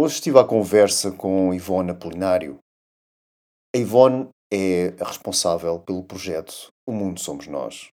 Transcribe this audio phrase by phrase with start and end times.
[0.00, 2.60] Hoje estive à conversa com Ivone Apolinário.
[3.74, 7.88] A Ivone é a responsável pelo projeto O Mundo Somos Nós.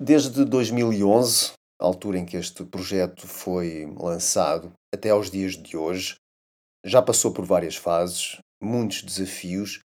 [0.00, 6.16] Desde 2011, a altura em que este projeto foi lançado, até aos dias de hoje,
[6.82, 9.80] já passou por várias fases, muitos desafios,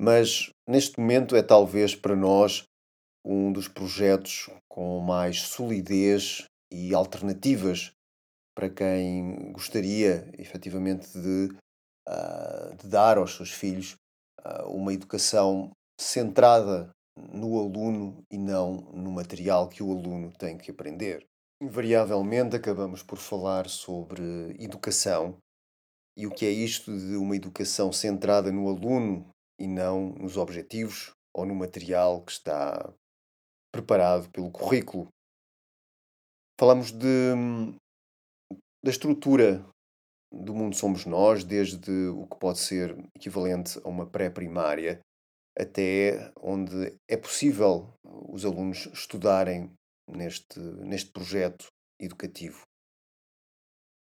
[0.00, 2.62] mas neste momento é talvez para nós
[3.26, 7.90] um dos projetos com mais solidez e alternativas
[8.54, 11.48] para quem gostaria efetivamente de,
[12.08, 13.96] uh, de dar aos seus filhos
[14.40, 15.70] uh, uma educação
[16.00, 21.26] centrada no aluno e não no material que o aluno tem que aprender.
[21.60, 24.22] Invariavelmente acabamos por falar sobre
[24.58, 25.36] educação
[26.16, 29.28] e o que é isto de uma educação centrada no aluno
[29.58, 32.92] e não nos objetivos ou no material que está
[33.72, 35.08] preparado pelo currículo.
[36.58, 37.34] Falamos de
[38.84, 39.64] da estrutura
[40.30, 45.00] do mundo somos nós, desde o que pode ser equivalente a uma pré-primária
[45.58, 49.72] até onde é possível os alunos estudarem
[50.06, 52.60] neste, neste projeto educativo.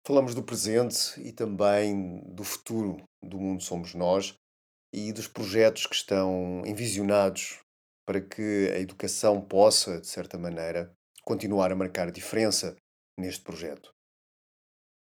[0.07, 4.35] Falamos do presente e também do futuro do mundo somos nós
[4.95, 7.59] e dos projetos que estão envisionados
[8.07, 10.93] para que a educação possa, de certa maneira,
[11.25, 12.77] continuar a marcar diferença
[13.19, 13.98] neste projeto.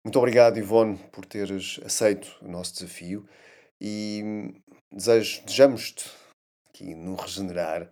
[0.08, 3.28] Muito obrigado, Ivone, por teres aceito o nosso desafio
[3.78, 4.54] e
[4.90, 6.10] desejo, desejamos-te
[6.70, 7.90] aqui no Regenerar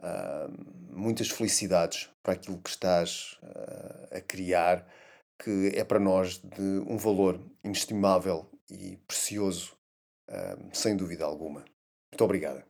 [0.00, 0.50] uh,
[0.90, 4.88] muitas felicidades para aquilo que estás uh, a criar,
[5.38, 9.76] que é para nós de um valor inestimável e precioso,
[10.30, 11.66] uh, sem dúvida alguma.
[12.10, 12.66] Muito obrigada.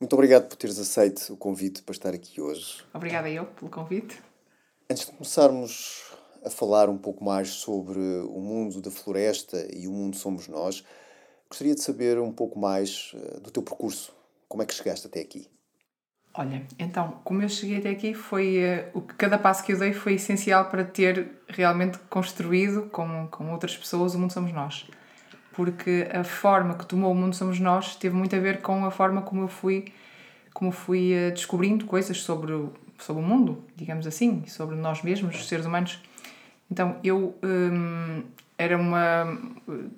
[0.00, 2.86] Muito obrigado por teres aceito o convite para estar aqui hoje.
[2.94, 4.22] Obrigada eu pelo convite.
[4.88, 9.92] Antes de começarmos a falar um pouco mais sobre o mundo da floresta e o
[9.92, 10.84] mundo somos nós,
[11.48, 14.12] gostaria de saber um pouco mais uh, do teu percurso.
[14.48, 15.48] Como é que chegaste até aqui?
[16.32, 18.58] Olha, então, como eu cheguei até aqui, foi
[18.94, 23.50] uh, o cada passo que eu dei foi essencial para ter realmente construído com, com
[23.52, 24.86] outras pessoas o mundo somos nós.
[25.52, 28.90] Porque a forma que tomou o mundo somos nós teve muito a ver com a
[28.90, 29.92] forma como eu fui
[30.54, 32.52] como fui uh, descobrindo coisas sobre
[33.04, 36.00] sobre o mundo, digamos assim, sobre nós mesmos, os seres humanos.
[36.70, 38.22] Então, eu hum,
[38.60, 39.38] era uma.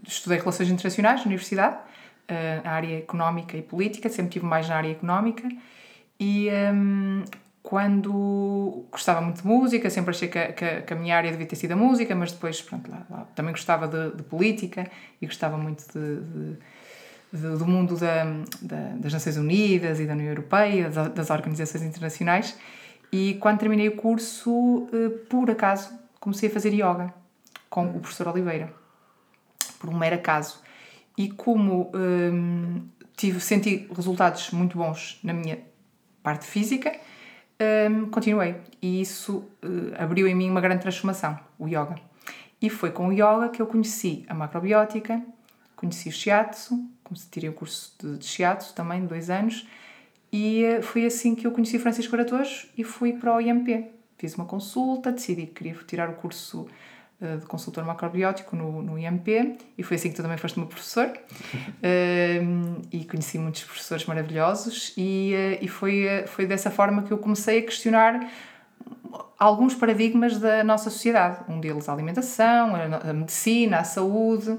[0.07, 4.91] Estudei Relações Internacionais na Universidade, uh, área económica e política, sempre tive mais na área
[4.91, 5.49] económica.
[6.19, 7.25] E um,
[7.63, 11.31] quando gostava muito de música, sempre achei que a, que, a, que a, minha área
[11.31, 14.89] devia ter sido a música, mas depois, pronto, lá, lá, também gostava de, de, política
[15.21, 16.21] e gostava muito de,
[17.33, 18.25] de, do mundo da,
[18.61, 22.57] da, das Nações Unidas e da União Europeia, das, das organizações internacionais.
[23.11, 27.13] E quando terminei o curso, uh, por acaso, comecei a fazer yoga
[27.69, 28.73] com o professor Oliveira,
[29.81, 30.63] por um mero acaso.
[31.19, 35.59] E como hum, tive, senti resultados muito bons na minha
[36.23, 36.97] parte física,
[37.91, 38.55] hum, continuei.
[38.81, 41.97] E isso uh, abriu em mim uma grande transformação, o yoga.
[42.61, 45.21] E foi com o yoga que eu conheci a macrobiótica,
[45.75, 46.89] conheci o shiatsu,
[47.33, 49.67] tirei o curso de, de shiatsu também, de dois anos,
[50.33, 53.91] e uh, foi assim que eu conheci Francisco Aratojo e fui para o IMP,
[54.23, 56.69] fiz uma consulta, decidi que queria tirar o curso
[57.21, 60.69] uh, de consultor macrobiótico no, no IMP e foi assim que tu também foste meu
[60.69, 67.11] professor uh, e conheci muitos professores maravilhosos e, uh, e foi, foi dessa forma que
[67.11, 68.31] eu comecei a questionar
[69.37, 74.57] alguns paradigmas da nossa sociedade, um deles a alimentação, a, a medicina, a saúde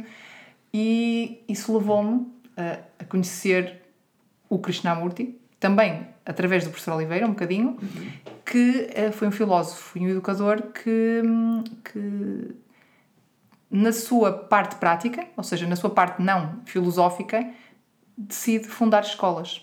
[0.73, 3.81] e isso levou-me a, a conhecer
[4.49, 8.11] o Krishnamurti, também através do professor Oliveira, um bocadinho, uhum.
[8.45, 11.21] Que uh, foi um filósofo e um educador que,
[11.83, 12.55] que,
[13.69, 17.49] na sua parte prática, ou seja, na sua parte não filosófica,
[18.17, 19.61] decide fundar escolas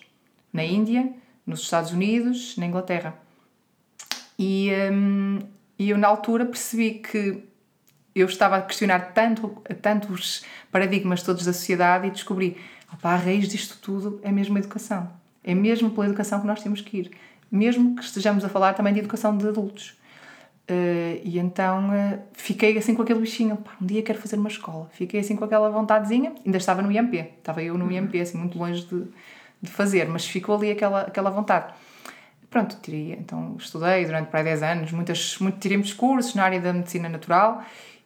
[0.53, 1.13] na Índia,
[1.47, 3.15] nos Estados Unidos, na Inglaterra.
[4.39, 5.39] E, um,
[5.79, 7.45] e eu, na altura, percebi que
[8.15, 9.49] eu estava a questionar tanto,
[9.81, 12.57] tantos paradigmas todos da sociedade e descobri
[12.99, 16.63] que a raiz disto tudo é mesmo a educação é mesmo pela educação que nós
[16.63, 17.11] temos que ir,
[17.51, 19.99] mesmo que estejamos a falar também de educação de adultos.
[20.71, 24.49] Uh, e então uh, fiquei assim com aquele bichinho, pá, um dia quero fazer uma
[24.49, 24.89] escola.
[24.93, 27.91] Fiquei assim com aquela vontadezinha, ainda estava no IMP, estava eu no uhum.
[27.91, 29.05] IMP, assim, muito longe de,
[29.61, 31.75] de fazer, mas ficou ali aquela, aquela vontade.
[32.49, 36.61] Pronto, tirei, então estudei durante para 10 anos, muitas, muito, tirei muitos cursos na área
[36.61, 37.65] da medicina natural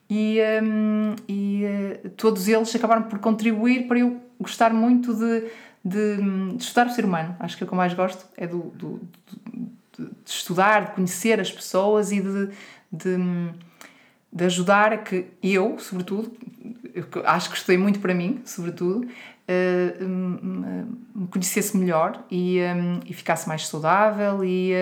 [0.08, 1.64] e, um, e
[2.04, 5.50] uh, todos eles acabaram por contribuir para eu gostar muito de,
[5.84, 7.36] de, de, estudar o ser humano.
[7.38, 9.00] Acho que o que eu mais gosto é do, do,
[9.98, 12.48] de, estudar, de conhecer as pessoas e de,
[12.90, 13.16] de,
[14.32, 16.32] de ajudar a que eu, sobretudo,
[17.24, 19.06] acho que estudei muito para mim, sobretudo,
[19.48, 20.04] uh,
[21.14, 22.58] me conhecesse melhor e,
[23.06, 24.72] e ficasse mais saudável e,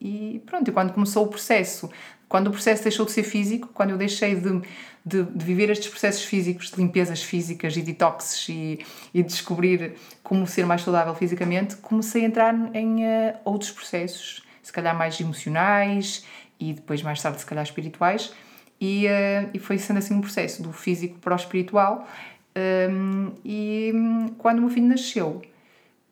[0.00, 1.90] e pronto, e quando começou o processo,
[2.32, 4.62] quando o processo deixou de ser físico, quando eu deixei de,
[5.04, 8.78] de, de viver estes processos físicos, de limpezas físicas e detoxes e,
[9.12, 14.72] e descobrir como ser mais saudável fisicamente, comecei a entrar em uh, outros processos, se
[14.72, 16.24] calhar mais emocionais
[16.58, 18.32] e depois mais tarde se calhar espirituais.
[18.80, 22.08] E, uh, e foi sendo assim um processo do físico para o espiritual
[22.56, 23.92] um, e
[24.38, 25.42] quando o meu filho nasceu,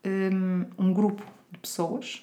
[0.04, 2.22] um, um grupo de pessoas,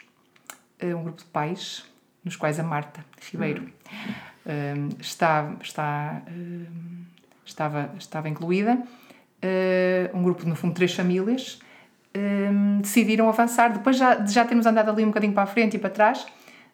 [0.80, 1.86] eh, um grupo de pais,
[2.24, 3.70] nos quais a Marta Ribeiro
[4.46, 6.22] um, está, está,
[7.46, 11.60] estava, estava incluída, uh, um grupo, no fundo, três famílias,
[12.82, 15.80] decidiram avançar, depois já, de já termos andado ali um bocadinho para a frente e
[15.80, 16.26] para trás,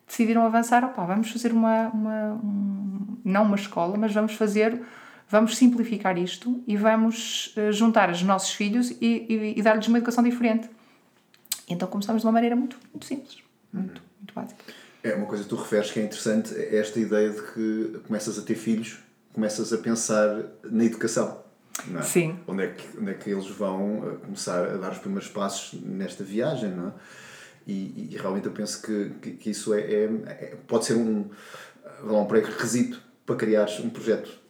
[0.07, 4.81] decidiram avançar, opa, vamos fazer uma, uma um, não uma escola, mas vamos fazer
[5.30, 9.98] vamos simplificar isto e vamos uh, juntar os nossos filhos e, e, e dar-lhes uma
[9.98, 10.70] educação diferente.
[11.68, 13.38] Então começamos de uma maneira muito, muito simples,
[13.72, 14.64] muito, muito básica.
[15.04, 18.40] É uma coisa que tu referes que é interessante, é esta ideia de que começas
[18.40, 19.00] a ter filhos,
[19.34, 21.44] começas a pensar na educação.
[21.88, 22.04] Não é?
[22.04, 22.40] Sim.
[22.48, 25.80] Onde é, que, onde é que eles vão eh, começar a dar os primeiros passos
[25.81, 26.92] nesta viagem, não é?
[27.66, 31.30] E, e realmente eu penso que, que, que isso é, é, é, pode ser um,
[32.04, 34.43] um pré-requisito para criar um projeto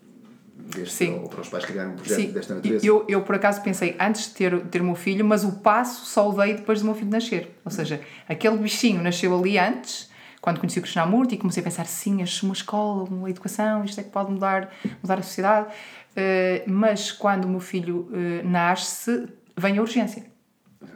[0.55, 1.13] deste, Sim.
[1.15, 2.31] ou para os pais criarem um projeto Sim.
[2.31, 2.85] desta natureza.
[2.85, 6.05] Eu, eu, por acaso, pensei antes de ter, ter o meu filho, mas o passo
[6.05, 7.59] só o dei depois do meu filho nascer.
[7.65, 10.09] Ou seja, aquele bichinho nasceu ali antes,
[10.41, 13.99] quando conheci o Krishnamurti, e comecei a pensar, sim, acho uma escola, uma educação, isto
[13.99, 14.71] é que pode mudar,
[15.01, 15.67] mudar a sociedade.
[16.11, 19.27] Uh, mas quando o meu filho uh, nasce,
[19.57, 20.25] vem a urgência.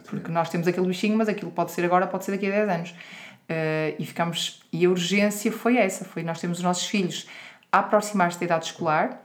[0.04, 2.68] Porque nós temos aquele bichinho, mas aquilo pode ser agora, pode ser daqui a 10
[2.68, 2.90] anos.
[2.90, 7.26] Uh, e ficamos e a urgência foi essa foi nós temos os nossos filhos
[7.72, 9.22] a aproximar-se da idade escolar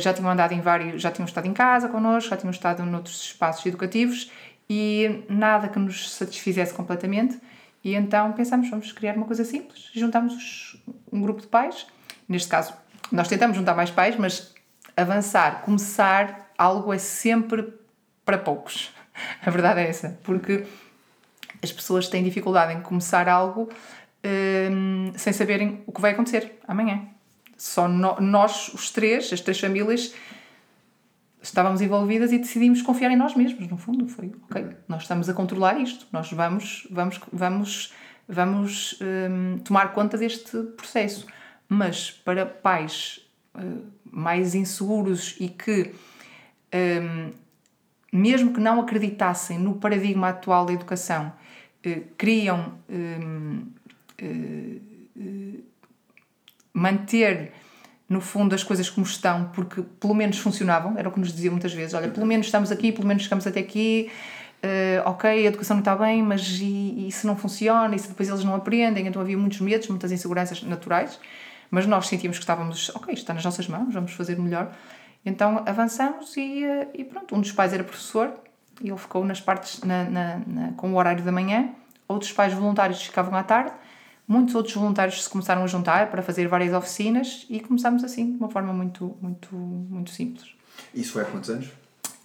[0.00, 3.22] já tinham andado em vários, já tinham estado em casa connosco, já tinham estado noutros
[3.22, 4.30] espaços educativos
[4.68, 7.40] e nada que nos satisfizesse completamente.
[7.82, 9.90] E então pensamos, vamos criar uma coisa simples.
[9.94, 10.82] Juntamos
[11.12, 11.86] um grupo de pais.
[12.28, 12.74] Neste caso,
[13.12, 14.54] nós tentamos juntar mais pais, mas
[14.96, 17.74] avançar, começar algo é sempre
[18.24, 18.90] para poucos.
[19.44, 20.18] A verdade é essa.
[20.22, 20.64] Porque
[21.62, 23.68] as pessoas têm dificuldade em começar algo
[24.24, 27.13] hum, sem saberem o que vai acontecer amanhã.
[27.56, 30.14] Só no, nós, os três, as três famílias,
[31.42, 34.08] estávamos envolvidas e decidimos confiar em nós mesmos, no fundo.
[34.08, 37.92] Foi, ok, nós estamos a controlar isto, nós vamos, vamos, vamos,
[38.28, 41.26] vamos um, tomar conta deste processo.
[41.68, 43.20] Mas para pais
[43.54, 45.92] uh, mais inseguros e que,
[46.74, 47.30] um,
[48.12, 51.32] mesmo que não acreditassem no paradigma atual da educação,
[51.86, 52.74] uh, queriam.
[52.88, 53.66] Um,
[54.22, 54.94] uh,
[56.74, 57.52] manter
[58.08, 61.52] no fundo as coisas como estão, porque pelo menos funcionavam, era o que nos diziam
[61.52, 64.10] muitas vezes, olha, pelo menos estamos aqui, pelo menos chegamos até aqui,
[64.62, 68.08] uh, ok, a educação não está bem, mas e, e se não funciona, e se
[68.08, 71.18] depois eles não aprendem, então havia muitos medos, muitas inseguranças naturais,
[71.70, 74.70] mas nós sentíamos que estávamos, ok, está nas nossas mãos, vamos fazer melhor,
[75.24, 78.34] então avançamos e, uh, e pronto, um dos pais era professor,
[78.82, 81.70] e ele ficou nas partes, na, na, na, com o horário da manhã,
[82.06, 83.72] outros pais voluntários ficavam à tarde,
[84.26, 88.38] Muitos outros voluntários se começaram a juntar para fazer várias oficinas e começamos assim, de
[88.38, 90.54] uma forma muito, muito, muito simples.
[90.94, 91.68] Isso foi há quantos anos?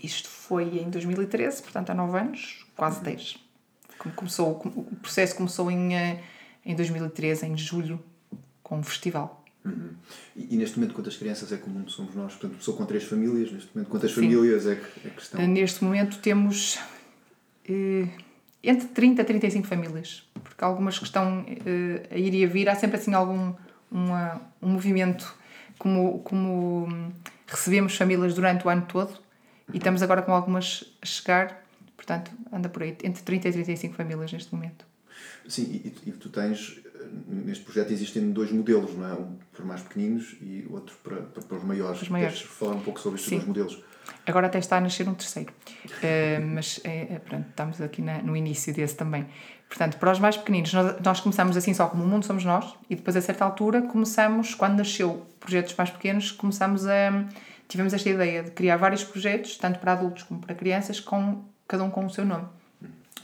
[0.01, 3.37] Isto foi em 2013, portanto há 9 anos, quase 10.
[4.15, 6.23] Começou, o processo começou em, eh,
[6.65, 8.01] em 2013, em julho,
[8.63, 9.43] com um festival.
[9.65, 9.89] Uhum.
[10.37, 12.31] E, e, neste momento quantas crianças é mundo somos nós?
[12.31, 14.21] Portanto, começou com três famílias, neste momento quantas Sim.
[14.21, 15.47] famílias é que, é que estão?
[15.47, 16.79] Neste momento temos...
[17.67, 18.07] Eh,
[18.63, 22.69] entre 30 a 35 famílias, porque algumas que estão uh, a ir e a vir,
[22.69, 23.53] há sempre assim algum
[23.91, 25.35] uma, um movimento
[25.77, 27.13] como, como
[27.47, 29.13] recebemos famílias durante o ano todo
[29.73, 31.63] e estamos agora com algumas a chegar,
[31.95, 34.85] portanto, anda por aí, entre 30 e 35 famílias neste momento.
[35.47, 36.79] Sim, e, e tu tens,
[37.27, 39.13] neste projeto existem dois modelos, não é?
[39.13, 42.01] Um para mais pequeninos e outro para, para, para os maiores.
[42.01, 42.39] Os maiores.
[42.39, 43.35] Queres falar um pouco sobre estes Sim.
[43.37, 43.83] dois modelos?
[44.25, 45.51] Agora até está a nascer um terceiro.
[45.85, 49.25] Uh, mas é, pronto, estamos aqui na, no início desse também.
[49.67, 52.75] Portanto, para os mais pequeninos, nós, nós começamos assim só como o mundo somos nós,
[52.89, 57.25] e depois a certa altura começamos, quando nasceu projetos mais pequenos, começamos a.
[57.67, 61.83] Tivemos esta ideia de criar vários projetos, tanto para adultos como para crianças, com cada
[61.83, 62.45] um com o seu nome.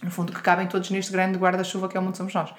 [0.03, 2.53] No fundo, que cabem todos neste grande guarda-chuva que é o mundo somos nós.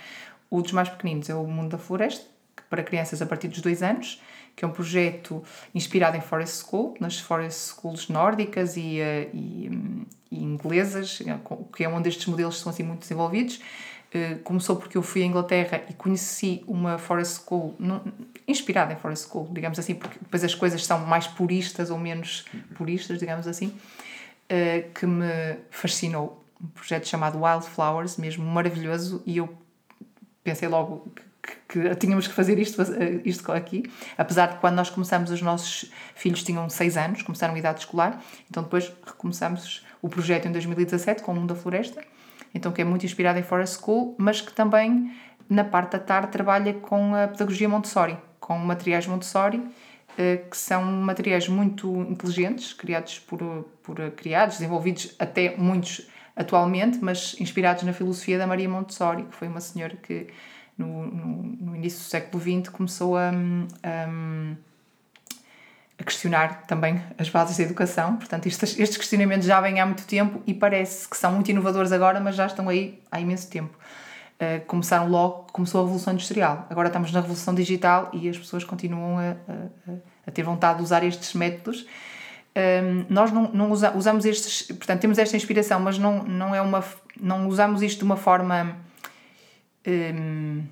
[0.51, 2.25] O dos mais pequeninos é o Mundo da Floresta,
[2.69, 4.21] para crianças a partir dos dois anos,
[4.57, 5.45] que é um projeto
[5.75, 9.71] inspirado em Forest School, nas Forest Schools nórdicas e, eh, e,
[10.31, 11.21] e inglesas,
[11.75, 13.61] que é onde estes modelos são assim muito desenvolvidos.
[14.07, 17.75] Uh, começou porque eu fui à Inglaterra e conheci uma Forest School,
[18.49, 22.47] inspirada em Forest School, digamos assim, porque depois as coisas são mais puristas ou menos
[22.77, 26.43] puristas, digamos assim, uh, que me fascinou.
[26.63, 29.55] Um projeto chamado Wildflowers, mesmo maravilhoso, e eu
[30.43, 31.13] pensei logo
[31.47, 33.85] que, que tínhamos que fazer isto, eh, isto aqui,
[34.19, 38.21] apesar de quando nós começamos, os nossos filhos tinham 6 anos, começaram a idade escolar,
[38.51, 42.03] então depois recomeçamos o projeto em 2017 com o Mundo da Floresta,
[42.55, 45.15] então que é muito inspirado em Forest School, mas que também
[45.49, 49.63] na parte da tarde trabalha com a pedagogia Montessori, com materiais Montessori,
[50.19, 53.39] eh, que são materiais muito inteligentes, criados por,
[53.83, 59.49] por criados, desenvolvidos até muitos atualmente, mas inspirados na filosofia da Maria Montessori, que foi
[59.49, 60.27] uma senhora que
[60.77, 63.31] no, no, no início do século XX começou a,
[63.83, 64.07] a,
[65.99, 68.17] a, questionar também as bases da educação.
[68.17, 71.93] Portanto, estes, estes questionamentos já vêm há muito tempo e parece que são muito inovadores
[71.93, 73.77] agora, mas já estão aí há imenso tempo.
[74.37, 76.67] Uh, começaram logo, começou a Revolução Industrial.
[76.69, 79.93] Agora estamos na Revolução Digital e as pessoas continuam a, a,
[80.27, 81.87] a ter vontade de usar estes métodos.
[82.57, 86.61] Um, nós não, não usa, usamos estes, portanto, temos esta inspiração, mas não, não, é
[86.61, 86.83] uma,
[87.21, 88.77] não usamos isto de uma forma
[89.87, 90.65] um,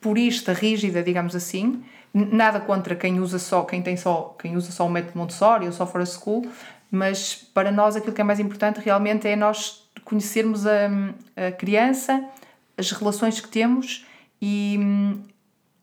[0.00, 1.82] purista, rígida, digamos assim.
[2.12, 5.72] Nada contra quem usa só, quem tem só, quem usa só o método Montessori ou
[5.72, 6.46] só for a school,
[6.90, 10.88] mas para nós aquilo que é mais importante realmente é nós conhecermos a,
[11.36, 12.22] a criança,
[12.76, 14.06] as relações que temos
[14.42, 14.78] e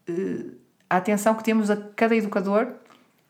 [0.08, 0.52] uh,
[0.88, 2.74] a atenção que temos a cada educador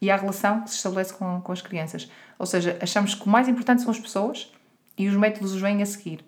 [0.02, 2.10] e à relação que se estabelece com, com as crianças.
[2.38, 4.52] Ou seja, achamos que o mais importante são as pessoas
[4.98, 6.24] e os métodos os vêm a seguir.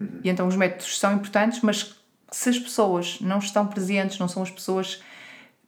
[0.00, 0.20] Uhum.
[0.22, 1.96] E então os métodos são importantes, mas
[2.34, 5.00] se as pessoas não estão presentes, não são as pessoas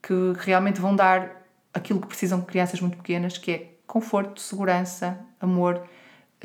[0.03, 5.17] que realmente vão dar aquilo que precisam de crianças muito pequenas, que é conforto, segurança,
[5.41, 5.89] amor.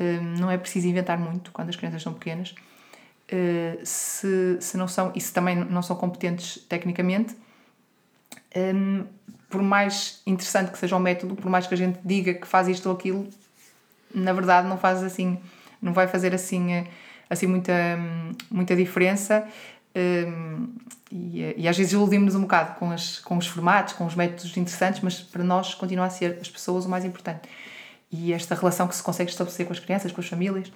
[0.00, 2.54] Hum, não é preciso inventar muito quando as crianças são pequenas.
[3.32, 7.36] Hum, se, se não são, e se também não são competentes tecnicamente,
[8.56, 9.04] hum,
[9.50, 12.68] por mais interessante que seja o método, por mais que a gente diga que faz
[12.68, 13.28] isto ou aquilo,
[14.14, 15.40] na verdade não faz assim,
[15.80, 16.86] não vai fazer assim,
[17.28, 17.72] assim muita,
[18.48, 19.48] muita diferença.
[19.94, 20.68] Um,
[21.10, 24.56] e, e, às vezes iludimos-nos um bocado com, as, com os formatos, com os métodos
[24.56, 27.48] interessantes, mas para nós continua a ser as pessoas o mais importante.
[28.10, 30.72] E esta relação que se consegue estabelecer com as crianças, com as famílias.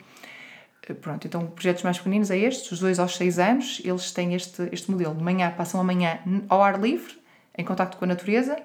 [0.87, 4.35] Eh, pronto, então projetos mais pequeninos é estes, os dois aos seis anos, eles têm
[4.35, 5.15] este, este modelo.
[5.15, 6.19] De manhã passam a manhã
[6.49, 7.15] ao ar livre,
[7.57, 8.57] em contato com a natureza,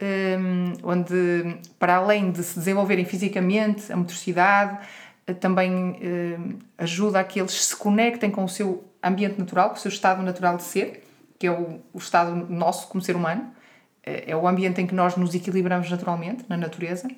[0.00, 4.78] um, onde, para além de se desenvolverem fisicamente, a motricidade,
[5.26, 9.76] eh, também um, ajuda a que eles se conectem com o seu ambiente natural, com
[9.76, 11.04] o seu estado natural de ser,
[11.38, 13.52] que é o, o estado nosso como ser humano,
[14.04, 17.08] é, é o ambiente em que nós nos equilibramos naturalmente, na natureza.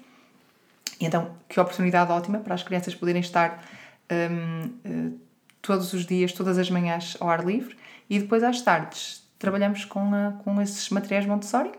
[1.00, 3.64] E então, que oportunidade ótima para as crianças poderem estar
[4.10, 5.10] um, eh,
[5.62, 7.76] todos os dias, todas as manhãs ao ar livre
[8.08, 11.70] e depois às tardes trabalhamos com, a, com esses materiais Montessori.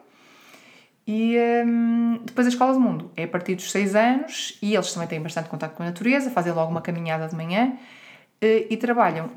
[1.06, 4.94] E um, depois a Escola do Mundo é a partir dos 6 anos e eles
[4.94, 8.78] também têm bastante contato com a natureza, fazem logo uma caminhada de manhã uh, e
[8.78, 9.30] trabalham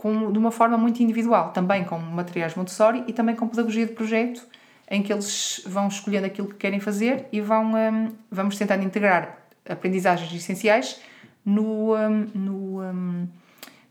[0.00, 3.92] com, de uma forma muito individual, também com materiais Montessori e também com pedagogia de
[3.92, 4.48] projeto,
[4.90, 9.38] em que eles vão escolhendo aquilo que querem fazer e vão, um, vamos tentando integrar
[9.68, 11.02] aprendizagens essenciais
[11.44, 13.28] no, um, no, um,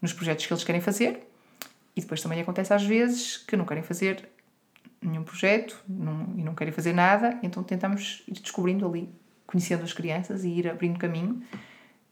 [0.01, 1.29] nos projetos que eles querem fazer.
[1.95, 4.27] E depois também acontece às vezes que não querem fazer
[4.99, 9.07] nenhum projeto não, e não querem fazer nada, então tentamos ir descobrindo ali,
[9.45, 11.39] conhecendo as crianças e ir abrindo caminho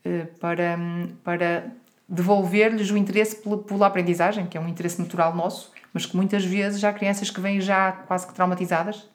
[0.05, 1.71] uh, para, hum, para
[2.07, 6.83] devolver-lhes o interesse pela, aprendizagem, que é um interesse natural nosso, mas que muitas vezes
[6.83, 9.07] há crianças que vêm já quase que traumatizadas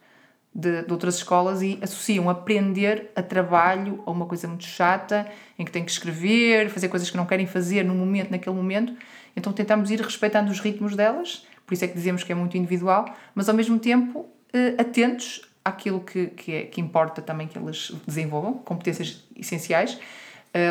[0.54, 5.26] de, de, outras escolas e associam aprender a trabalho a uma coisa muito chata,
[5.58, 8.92] em que têm que escrever, fazer coisas que não querem fazer no momento, naquele momento.
[9.34, 12.56] Então tentamos ir respeitando os ritmos delas, por isso é que dizemos que é muito
[12.56, 17.56] individual, mas ao mesmo tempo eh, atentos àquilo que, que, é, que importa também que
[17.56, 19.98] elas desenvolvam, competências essenciais,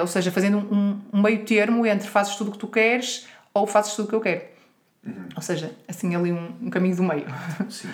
[0.01, 3.65] ou seja, fazendo um, um, meio termo entre fazes tudo o que tu queres ou
[3.65, 4.41] fazes tudo o que eu quero.
[5.05, 5.29] Uhum.
[5.35, 7.25] Ou seja, assim ali um, um caminho do meio.
[7.69, 7.89] Sim.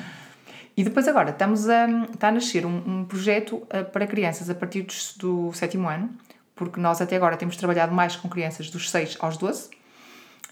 [0.77, 4.53] E depois agora estamos a, está a nascer um, um projeto uh, para crianças a
[4.53, 6.10] partir do, do sétimo ano,
[6.56, 9.72] porque nós até agora temos trabalhado mais com crianças dos 6 aos 12.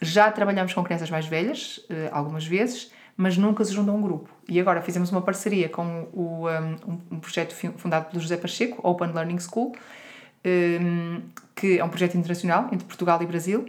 [0.02, 4.02] Já trabalhamos com crianças mais velhas, uh, algumas vezes, mas nunca se juntam a um
[4.02, 4.30] grupo.
[4.50, 9.12] E agora fizemos uma parceria com o, um, um projeto fundado pelo José Pacheco, Open
[9.12, 9.76] Learning School,
[11.56, 13.66] que é um projeto internacional entre Portugal e Brasil,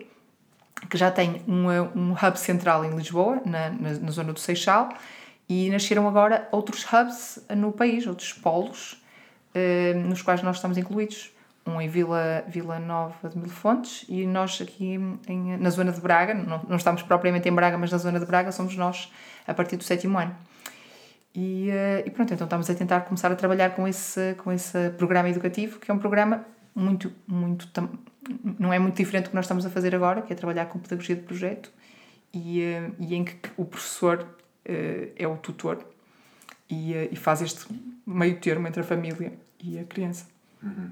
[0.91, 4.91] que já tem um, um hub central em Lisboa, na, na, na, zona do Seixal,
[5.49, 9.03] e nasceram agora outros hubs no país, outros polos,
[9.55, 11.31] um, nos quais nós estamos incluídos.
[11.67, 16.01] um em Vila, Vila Nova de Mil Fontes e nós aqui em, na zona de
[16.01, 19.11] Braga, não, não estamos propriamente em Braga, mas na zona de Braga somos nós
[19.47, 20.37] a partir do sétimo ano.
[21.35, 24.91] E, uh, e pronto, então estamos a tentar começar a trabalhar com esse, com esse
[24.91, 26.45] programa educativo, que é um programa
[26.77, 27.69] muito, muito,
[28.59, 30.79] não é muito diferente do que nós estamos a fazer agora, que é trabalhar com
[30.79, 31.73] pedagogia de projeto,
[32.35, 35.83] e, uh, e em que o professor uh, é o tutor
[36.69, 37.67] e, e faz este
[38.07, 40.27] meio termo entre a família e a criança.
[40.63, 40.91] Uhum.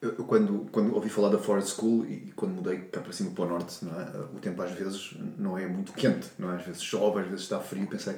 [0.00, 3.44] Eu, quando, quando ouvi falar da Forest School e quando mudei cá para cima para
[3.44, 4.36] o norte, é?
[4.36, 6.56] o tempo às vezes não é muito quente, não é?
[6.56, 8.14] às vezes chove, às vezes está frio, pensei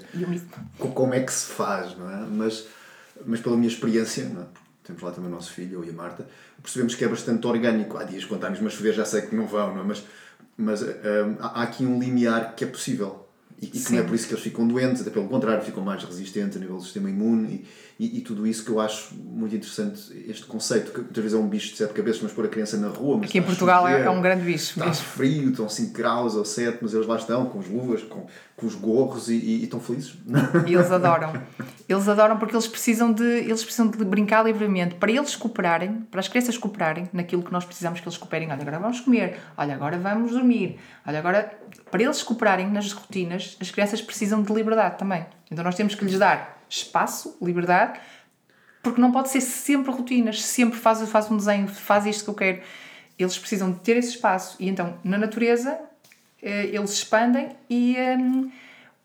[0.78, 2.26] como é que se faz, não é?
[2.26, 2.66] Mas,
[3.24, 4.46] mas pela minha experiência, não é?
[4.90, 6.26] Temos lá também o nosso filho, eu e a Marta,
[6.62, 7.96] percebemos que é bastante orgânico.
[7.96, 9.84] Há dias quando mas chover já sei que não vão, não é?
[9.84, 10.04] mas,
[10.56, 13.26] mas um, há aqui um limiar que é possível
[13.60, 15.84] e, e que não é por isso que eles ficam doentes, até pelo contrário, ficam
[15.84, 17.66] mais resistentes a nível do sistema imune e,
[18.00, 21.42] e, e tudo isso que eu acho muito interessante, este conceito, que muitas vezes é
[21.42, 23.18] um bicho de sete cabeças, mas pôr a criança na rua.
[23.18, 24.70] Mas Aqui em Portugal é, é um grande bicho.
[24.70, 25.04] Está mesmo.
[25.04, 28.26] frio, estão 5 graus ou 7, mas eles lá estão com as luvas, com,
[28.56, 30.14] com os gorros e, e, e estão felizes.
[30.66, 31.30] E eles adoram.
[31.86, 34.94] Eles adoram porque eles precisam de, eles precisam de brincar livremente.
[34.94, 38.50] Para eles cooperarem, para as crianças cooperarem naquilo que nós precisamos que eles cooperem.
[38.50, 39.38] Olha, agora vamos comer.
[39.58, 40.78] Olha, agora vamos dormir.
[41.06, 41.52] Olha, agora...
[41.90, 45.26] Para eles cooperarem nas rotinas, as crianças precisam de liberdade também.
[45.50, 48.00] Então nós temos que lhes dar espaço, liberdade,
[48.82, 52.34] porque não pode ser sempre rotinas, sempre faz, faz um desenho, faz isto que eu
[52.34, 52.62] quero.
[53.18, 54.56] Eles precisam de ter esse espaço.
[54.58, 55.78] E então, na natureza,
[56.42, 58.50] eh, eles expandem e um,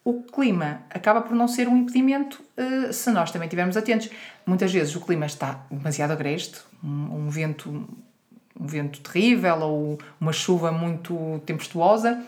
[0.05, 4.09] o clima acaba por não ser um impedimento uh, se nós também estivermos atentos.
[4.45, 7.87] Muitas vezes o clima está demasiado agreste, um, um vento
[8.57, 12.23] um vento terrível ou uma chuva muito tempestuosa,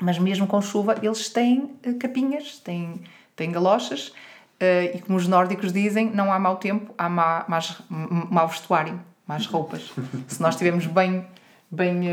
[0.00, 3.00] mas mesmo com chuva eles têm uh, capinhas, têm,
[3.36, 7.80] têm galochas uh, e como os nórdicos dizem, não há mau tempo, há má, mais,
[7.88, 9.92] mau vestuário, más roupas.
[10.26, 11.26] Se nós estivermos bem,
[11.70, 12.08] bem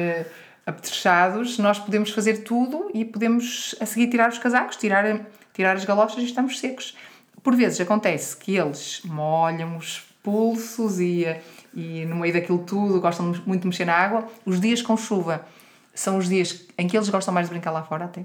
[0.65, 5.86] apetrechados, nós podemos fazer tudo e podemos a seguir tirar os casacos, tirar, tirar as
[5.86, 6.96] galochas e estamos secos.
[7.42, 11.25] Por vezes acontece que eles molham os pulsos e,
[11.74, 14.27] e no meio daquilo tudo gostam muito de mexer na água.
[14.46, 15.46] Os dias com chuva
[15.93, 18.24] são os dias em que eles gostam mais de brincar lá fora até.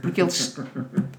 [0.00, 0.56] Porque eles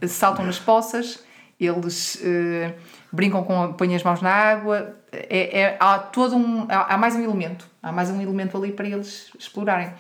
[0.08, 1.24] saltam nas poças,
[1.60, 2.74] eles uh,
[3.12, 7.16] brincam com põem as mãos na água, é, é, há todo um há, há mais
[7.16, 9.94] um elemento, há mais um elemento ali para eles explorarem.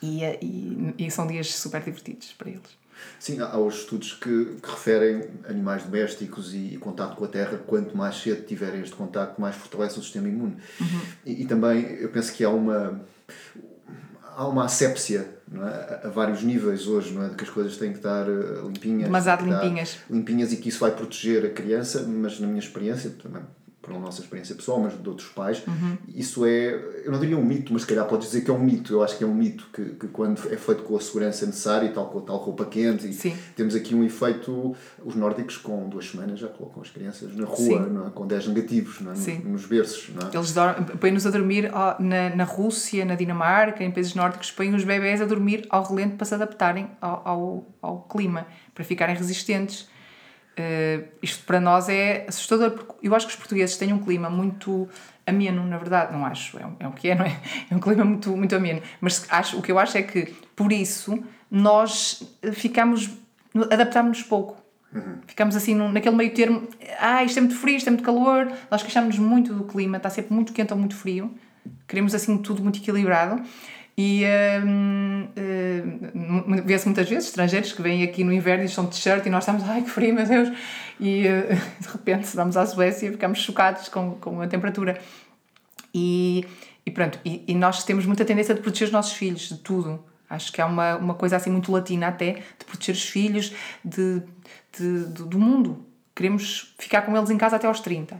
[0.00, 2.78] E, eh, e, e são dias super divertidos para eles.
[3.18, 7.58] Sim, há os estudos que, que referem animais domésticos e, e, contato com a terra.
[7.58, 10.56] Quanto mais cedo tiverem este contato, mais fortalece o sistema imune.
[10.80, 11.00] Uhum.
[11.26, 13.00] E, e, também eu penso que há uma
[14.36, 16.06] há uma asepsia é?
[16.06, 17.28] a, vários níveis hoje, não é?
[17.28, 19.08] de que as coisas têm que estar eh, limpinhas.
[19.08, 19.98] Mas há limpinhas.
[20.10, 23.42] Limpinhas e que isso vai proteger a criança, mas na minha experiência também
[23.88, 25.96] pela nossa experiência pessoal, mas de outros pais, uhum.
[26.14, 26.74] isso é,
[27.04, 28.92] eu não diria um mito, mas se calhar pode dizer que é um mito.
[28.92, 31.86] Eu acho que é um mito que, que quando é feito com a segurança necessária
[31.86, 33.08] e tal, com a tal roupa quente,
[33.56, 37.80] temos aqui um efeito, os nórdicos com duas semanas já colocam as crianças na rua,
[37.86, 38.10] não é?
[38.10, 39.14] com 10 negativos não é?
[39.14, 40.10] nos, nos berços.
[40.14, 40.36] Não é?
[40.36, 40.54] Eles
[41.00, 45.24] põem-nos a dormir na, na Rússia, na Dinamarca, em países nórdicos, põem os bebés a
[45.24, 49.88] dormir ao relento para se adaptarem ao, ao, ao clima, para ficarem resistentes
[50.58, 54.28] Uh, isto para nós é assustador, porque eu acho que os portugueses têm um clima
[54.28, 54.88] muito
[55.24, 57.40] ameno, na verdade, não acho, é, é o que é, não é?
[57.70, 58.82] É um clima muito, muito ameno.
[59.00, 62.22] Mas acho, o que eu acho é que, por isso, nós
[62.54, 63.10] ficamos,
[63.70, 64.56] adaptamos-nos pouco.
[64.92, 65.18] Uhum.
[65.26, 66.66] Ficamos assim naquele meio termo,
[66.98, 70.10] ah, isto é muito frio, isto é muito calor, nós queixamos-nos muito do clima, está
[70.10, 71.32] sempre muito quente ou muito frio,
[71.86, 73.42] queremos assim tudo muito equilibrado.
[74.00, 74.64] E uh,
[75.34, 79.28] uh, vê-se muitas vezes estrangeiros que vêm aqui no inverno e estão de t-shirt e
[79.28, 80.56] nós estamos, ai que frio, meu Deus!
[81.00, 81.48] E uh,
[81.82, 85.00] de repente vamos à Suécia e ficamos chocados com, com a temperatura.
[85.92, 86.46] E,
[86.86, 89.98] e pronto, e, e, nós temos muita tendência de proteger os nossos filhos de tudo.
[90.30, 93.52] Acho que há uma, uma coisa assim muito latina até, de proteger os filhos
[93.84, 94.22] de,
[94.78, 95.84] de, de do mundo.
[96.14, 98.16] Queremos ficar com eles em casa até aos 30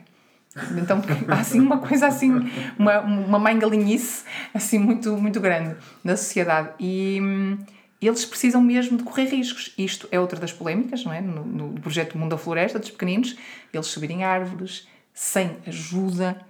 [0.76, 2.32] então há assim uma coisa assim,
[2.78, 6.70] uma, uma mãe galinhice assim muito, muito grande na sociedade.
[6.78, 7.58] E hum,
[8.00, 9.74] eles precisam mesmo de correr riscos.
[9.76, 11.20] Isto é outra das polémicas, não é?
[11.20, 13.36] No, no projeto Mundo da Floresta, dos pequeninos,
[13.72, 16.40] eles subirem árvores sem ajuda,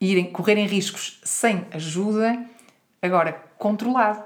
[0.00, 2.44] irem, correrem riscos sem ajuda.
[3.00, 4.24] Agora, controlado.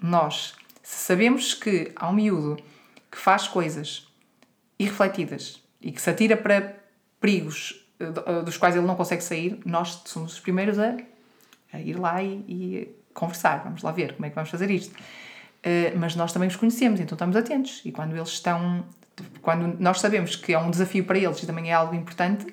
[0.00, 2.56] Nós, se sabemos que há um miúdo
[3.10, 4.06] que faz coisas
[4.78, 6.76] irrefletidas e que se atira para
[7.20, 7.87] perigos
[8.44, 10.96] dos quais ele não consegue sair, nós somos os primeiros a,
[11.72, 13.62] a ir lá e, e, conversar.
[13.64, 14.94] Vamos lá ver como é que vamos fazer isto.
[14.94, 17.82] Uh, mas nós também os conhecemos, então estamos atentos.
[17.84, 18.84] E quando eles estão.
[19.42, 22.46] Quando nós sabemos que é um desafio para eles e também é algo importante,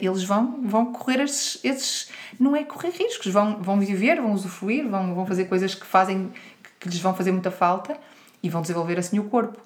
[0.00, 2.10] eles vão, vão correr esses, esses.
[2.40, 6.32] Não é correr riscos, vão, vão viver, vão usufruir, vão, vão fazer coisas que fazem
[6.80, 7.98] que lhes vão fazer muita falta
[8.42, 9.60] e vão desenvolver assim o corpo.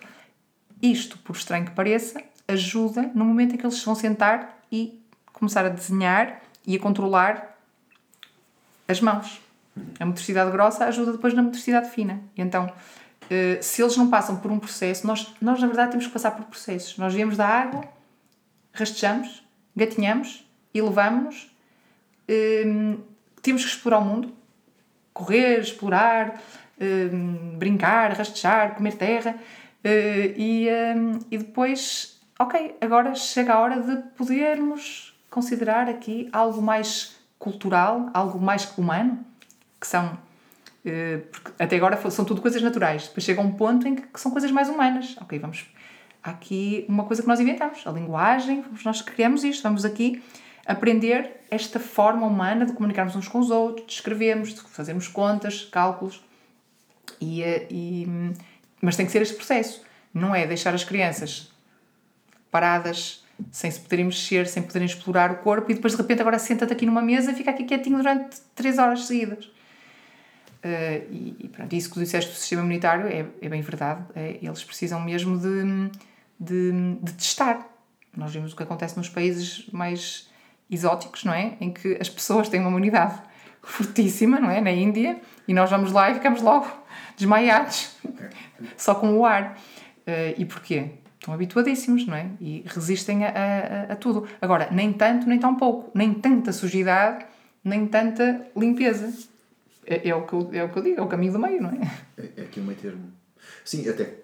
[0.82, 5.00] Isto, por estranho que pareça, ajuda no momento em que eles vão sentar e
[5.32, 7.58] começar a desenhar e a controlar
[8.86, 9.40] as mãos.
[9.98, 12.20] A motricidade grossa ajuda depois na motricidade fina.
[12.36, 12.70] E então,
[13.30, 16.32] eh, se eles não passam por um processo, nós, nós na verdade temos que passar
[16.32, 16.98] por processos.
[16.98, 17.84] Nós viemos da água,
[18.72, 19.42] rastejamos,
[19.74, 21.50] gatinhamos, elevamos-nos,
[22.28, 22.96] ehm,
[23.40, 24.34] temos que explorar o mundo,
[25.12, 26.40] correr, explorar,
[26.78, 29.36] ehm, brincar, rastejar, comer terra
[29.84, 36.62] eh, e, ehm, e depois, ok, agora chega a hora de podermos considerar aqui algo
[36.62, 39.24] mais cultural, algo mais humano,
[39.78, 40.18] que são
[40.84, 41.20] eh,
[41.58, 43.08] até agora são tudo coisas naturais.
[43.08, 45.16] Depois chega um ponto em que são coisas mais humanas.
[45.20, 45.66] Ok, vamos
[46.22, 50.22] há aqui uma coisa que nós inventamos, a linguagem, nós criamos isto, vamos aqui
[50.66, 55.64] aprender esta forma humana de comunicarmos uns com os outros, de escrevermos, de fazermos contas,
[55.64, 56.24] cálculos.
[57.20, 58.06] E, eh, e,
[58.80, 59.82] mas tem que ser este processo.
[60.12, 61.49] Não é deixar as crianças
[62.50, 66.38] paradas, sem se poderem mexer, sem poderem explorar o corpo e depois de repente agora
[66.38, 69.46] senta-te aqui numa mesa e fica aqui quietinho durante 3 horas seguidas.
[70.62, 74.04] Uh, e, e pronto, isso que tu disseste do sistema imunitário é, é bem verdade.
[74.14, 75.90] É, eles precisam mesmo de,
[76.38, 77.66] de, de testar.
[78.14, 80.28] Nós vimos o que acontece nos países mais
[80.70, 81.56] exóticos, não é?
[81.60, 83.14] Em que as pessoas têm uma imunidade
[83.62, 84.60] fortíssima, não é?
[84.60, 86.70] Na Índia, e nós vamos lá e ficamos logo
[87.16, 87.96] desmaiados,
[88.76, 89.58] só com o ar.
[90.06, 90.90] Uh, e porquê?
[91.20, 92.30] Estão habituadíssimos, não é?
[92.40, 94.26] E resistem a, a, a, tudo.
[94.40, 95.90] Agora, nem tanto, nem tão pouco.
[95.94, 97.26] Nem tanta sujidade,
[97.62, 99.12] nem tanta limpeza.
[99.86, 101.62] É, é, o, que eu, é o que eu digo, é o caminho do meio,
[101.62, 101.90] não é?
[102.16, 103.12] É, é aqui o meio termo.
[103.62, 104.14] Sim, até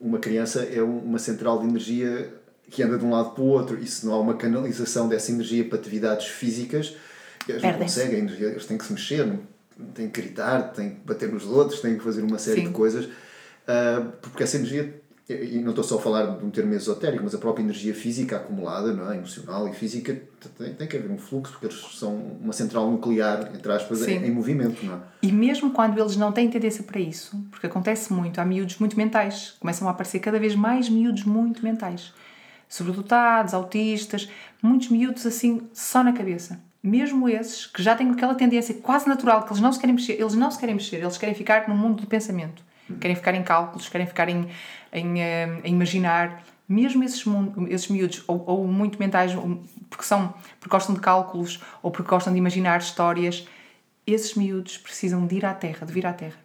[0.00, 2.34] uma criança é uma central de energia
[2.68, 5.30] que anda de um lado para o outro e se não há uma canalização dessa
[5.30, 6.96] energia para atividades físicas,
[7.48, 9.38] eles não conseguem, eles têm que se mexer,
[9.94, 12.68] têm que gritar, têm que bater nos outros, têm que fazer uma série Sim.
[12.68, 14.99] de coisas, uh, porque essa energia
[15.32, 18.36] e não estou só a falar de um termo esotérico, mas a própria energia física
[18.36, 19.16] acumulada, não é?
[19.16, 20.20] emocional e física,
[20.58, 24.24] tem, tem que haver um fluxo, porque eles são uma central nuclear, entre aspas, em,
[24.24, 24.84] em, movimento.
[24.84, 24.98] Não é?
[25.22, 28.96] E mesmo quando eles não têm tendência para isso, porque acontece muito, há miúdos muito
[28.96, 32.12] mentais, começam a aparecer cada vez mais miúdos muito mentais,
[32.68, 34.28] sobredotados, autistas,
[34.60, 36.60] muitos miúdos assim, só na cabeça.
[36.82, 40.14] Mesmo esses que já têm aquela tendência quase natural, que eles não se querem mexer,
[40.14, 43.42] eles não se querem mexer, eles querem ficar no mundo do pensamento querem ficar em
[43.42, 44.48] cálculos, querem ficar em,
[44.92, 46.42] em, eh, em imaginar.
[46.68, 47.24] Mesmo esses,
[47.68, 49.32] esses miúdos, ou, ou muito mentais,
[49.88, 53.46] porque, são, porque gostam de cálculos ou porque gostam de imaginar histórias,
[54.06, 56.38] esses miúdos precisam de ir à Terra, de vir à Terra.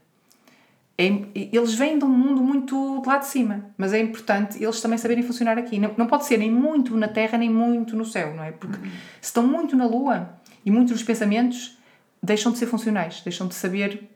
[0.97, 4.79] É, eles vêm de um mundo muito de lá de cima, mas é importante eles
[4.79, 5.77] também saberem funcionar aqui.
[5.77, 8.51] Não, não pode ser nem muito na Terra, nem muito no céu, não é?
[8.51, 8.91] Porque uhum.
[9.21, 11.77] se estão muito na Lua e muito nos pensamentos,
[12.23, 14.09] deixam de ser funcionais, deixam de saber,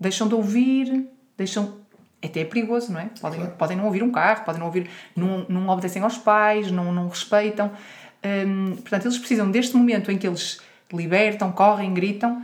[0.00, 1.84] deixam de ouvir, deixam.
[2.22, 3.10] Até é perigoso, não é?
[3.20, 3.54] Podem, claro.
[3.56, 4.88] podem não ouvir um carro, podem não ouvir.
[5.14, 7.70] Não, não obedecem aos pais, não, não respeitam.
[8.24, 10.60] Hum, portanto, eles precisam deste momento em que eles
[10.92, 12.42] libertam, correm, gritam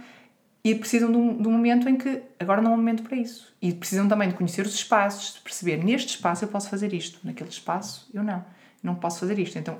[0.65, 3.17] e precisam de um, de um, momento em que agora não é um momento para
[3.17, 3.53] isso.
[3.61, 7.19] E precisam também de conhecer os espaços, de perceber neste espaço eu posso fazer isto,
[7.25, 8.45] naquele espaço eu não,
[8.83, 9.59] não posso fazer isto.
[9.59, 9.79] Então,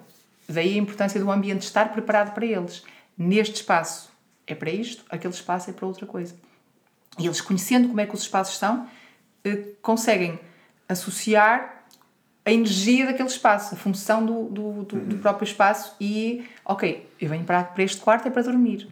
[0.49, 2.83] daí a importância do ambiente estar preparado para eles.
[3.17, 4.11] Neste espaço
[4.47, 6.35] é para isto, aquele espaço é para outra coisa.
[7.19, 8.87] E eles conhecendo como é que os espaços eh,
[9.81, 10.39] conseguem
[10.89, 11.85] associar
[12.45, 17.29] a energia daquele espaço, a função do, do, do, do, próprio espaço e, ok, eu
[17.29, 18.89] venho para, para este quarto é para dormir,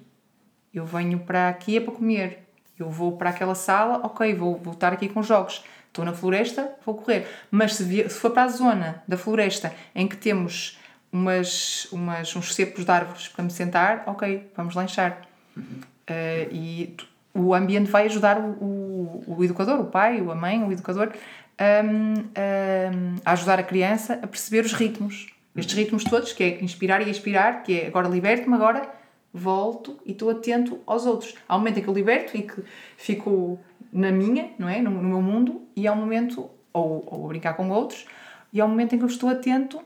[0.73, 2.47] eu venho para aqui é para comer,
[2.79, 6.95] eu vou para aquela sala, ok, vou, estar aqui com jogos, estou na floresta, vou
[6.95, 7.27] correr.
[7.51, 10.79] Mas se, se for para a zona da floresta em que temos
[11.13, 15.29] umas, umas, uns cepos de árvores para me sentar, ok, vamos lanchar.
[15.57, 15.81] Uhum.
[16.09, 16.97] Uh, e
[17.35, 21.13] o ambiente vai ajudar o, o, o educador, o pai, a mãe, o educador,
[21.61, 25.29] um, um, a ajudar a criança a perceber os ritmos.
[25.55, 28.89] Estes ritmos todos, que é inspirar e expirar, que é agora liberto-me, agora
[29.33, 31.35] volto e estou atento aos outros.
[31.49, 32.63] Há um momento em que eu liberto e que
[32.97, 33.59] fico
[33.93, 34.81] na minha, não é?
[34.81, 38.07] No, no meu mundo, e há um momento, ou, ou a brincar com outros,
[38.53, 39.81] e há um momento em que eu estou atento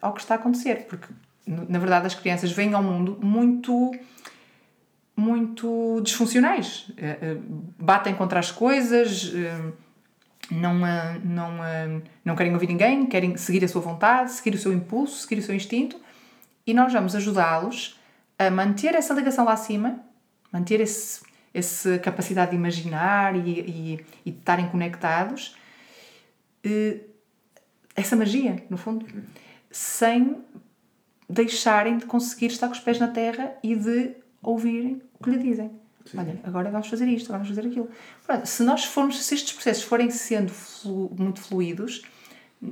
[0.00, 0.86] ao que está a acontecer.
[0.88, 1.08] Porque,
[1.46, 3.92] na verdade, as crianças vêm ao mundo muito
[5.18, 6.92] muito disfuncionais.
[6.96, 7.36] Eh, eh,
[7.76, 9.72] batem contra as coisas, eh,
[10.48, 10.78] não,
[11.24, 15.40] não, não querem ouvir ninguém, querem seguir a sua vontade, seguir o seu impulso, seguir
[15.40, 16.00] o seu instinto,
[16.64, 17.98] e nós vamos ajudá-los
[18.38, 19.98] a manter essa ligação lá acima,
[20.52, 21.20] manter esse,
[21.52, 25.56] essa capacidade de imaginar e, e, e de estarem conectados,
[27.96, 29.04] essa magia, no fundo,
[29.70, 30.36] sem
[31.28, 35.38] deixarem de conseguir estar com os pés na terra e de ouvirem o que lhe
[35.38, 35.70] dizem.
[36.04, 36.18] Sim.
[36.18, 37.90] Olha, agora vamos fazer isto, agora vamos fazer aquilo.
[38.26, 42.02] Pronto, se nós formos, se estes processos forem sendo flu, muito fluidos,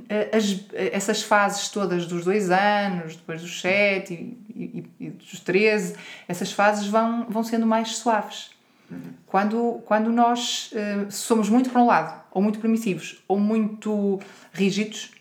[0.09, 5.39] eh, as, essas fases todas dos dois anos, depois dos sete e, e, e dos
[5.39, 5.95] treze,
[6.27, 8.51] essas fases vão, vão sendo mais suaves.
[8.89, 9.13] Uhum.
[9.27, 14.19] Quando, quando nós uh, somos muito para um lado, ou muito permissivos, ou muito
[14.51, 15.11] rígidos,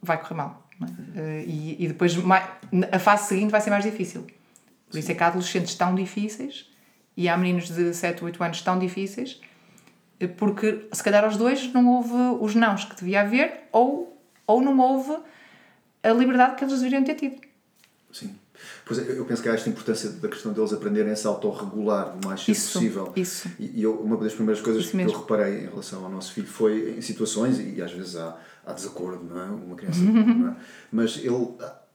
[0.00, 0.68] vai correr mal.
[0.80, 0.84] É?
[0.84, 2.16] Uh, e, e depois
[2.90, 4.26] a fase seguinte vai ser mais difícil.
[4.92, 6.70] Por isso é que há adolescentes tão difíceis
[7.16, 9.40] e há meninos de 7, 8 anos tão difíceis
[10.28, 14.78] porque se calhar aos dois não houve os nãos que devia haver ou, ou não
[14.78, 15.16] houve
[16.02, 17.40] a liberdade que eles deveriam ter tido.
[18.12, 18.36] Sim.
[18.84, 22.14] Pois é, eu penso que há esta importância da questão deles aprenderem a se autorregular
[22.16, 23.12] o mais cedo possível.
[23.16, 23.50] Isso.
[23.58, 26.96] E eu, uma das primeiras coisas que eu reparei em relação ao nosso filho foi
[26.96, 29.46] em situações, e às vezes há, há desacordo, não é?
[29.46, 30.56] Uma criança, não é?
[30.92, 31.48] Mas ele,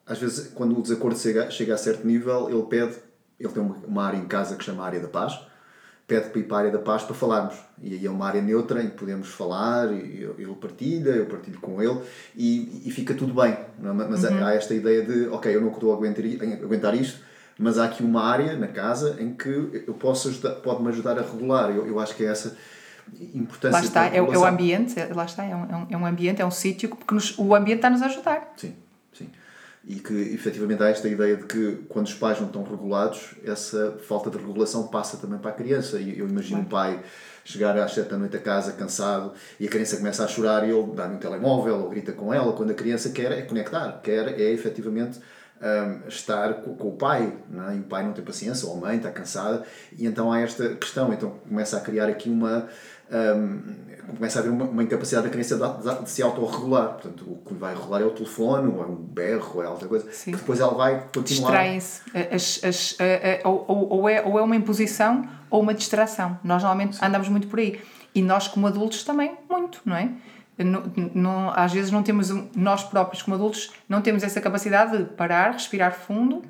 [0.08, 2.96] às vezes, quando o desacordo chega, chega a certo nível, ele pede,
[3.40, 5.38] ele tem uma, área em casa que chama área da paz,
[6.08, 7.56] pede para ir para a área da paz para falarmos.
[7.82, 11.82] E aí é uma área neutra em que podemos falar, ele partilha, eu partilho com
[11.84, 12.00] ele
[12.36, 13.52] e, e fica tudo bem.
[13.52, 13.68] É?
[13.82, 14.46] Mas uhum.
[14.46, 17.20] há esta ideia de, ok, eu não estou a aguentar, a aguentar isto,
[17.60, 21.22] mas há aqui uma área na casa em que eu posso ajudar, pode-me ajudar a
[21.22, 21.70] regular.
[21.70, 22.56] Eu, eu acho que é essa
[23.34, 23.78] importância.
[23.78, 26.52] Lá está, é, é, o ambiente, lá está, é um, é um ambiente, é um
[26.52, 28.54] sítio que nos, o ambiente está-nos a ajudar.
[28.56, 28.74] Sim
[29.88, 33.98] e que efetivamente há esta ideia de que quando os pais não estão regulados, essa
[34.06, 35.98] falta de regulação passa também para a criança.
[35.98, 37.02] E eu imagino um pai
[37.46, 40.72] chegar às sete da noite a casa cansado e a criança começa a chorar e
[40.72, 44.38] ele dá-lhe um telemóvel ou grita com ela, quando a criança quer é conectar, quer
[44.38, 45.20] é efetivamente
[45.62, 47.76] um, estar com, com, o pai, não é?
[47.78, 49.64] e o pai não tem paciência, ou a mãe está cansada,
[49.98, 52.68] e então há esta questão, então começa a criar aqui uma
[53.12, 56.94] um, começa a haver uma, uma incapacidade da criança de, de se autorregular.
[56.94, 59.88] Portanto, o que vai regular é o telefone, ou é um berro, ou é outra
[59.88, 60.32] coisa, Sim.
[60.32, 61.52] que depois ela vai continuar.
[61.52, 62.02] Distraem-se.
[63.44, 66.40] Ou, ou, ou, é, ou é uma imposição ou uma distração.
[66.44, 67.06] Nós normalmente Sim.
[67.06, 67.80] andamos muito por aí.
[68.14, 70.10] E nós, como adultos, também, muito, não é?
[70.58, 75.04] Não, não, às vezes não temos, nós próprios como adultos, não temos essa capacidade de
[75.04, 76.42] parar, respirar fundo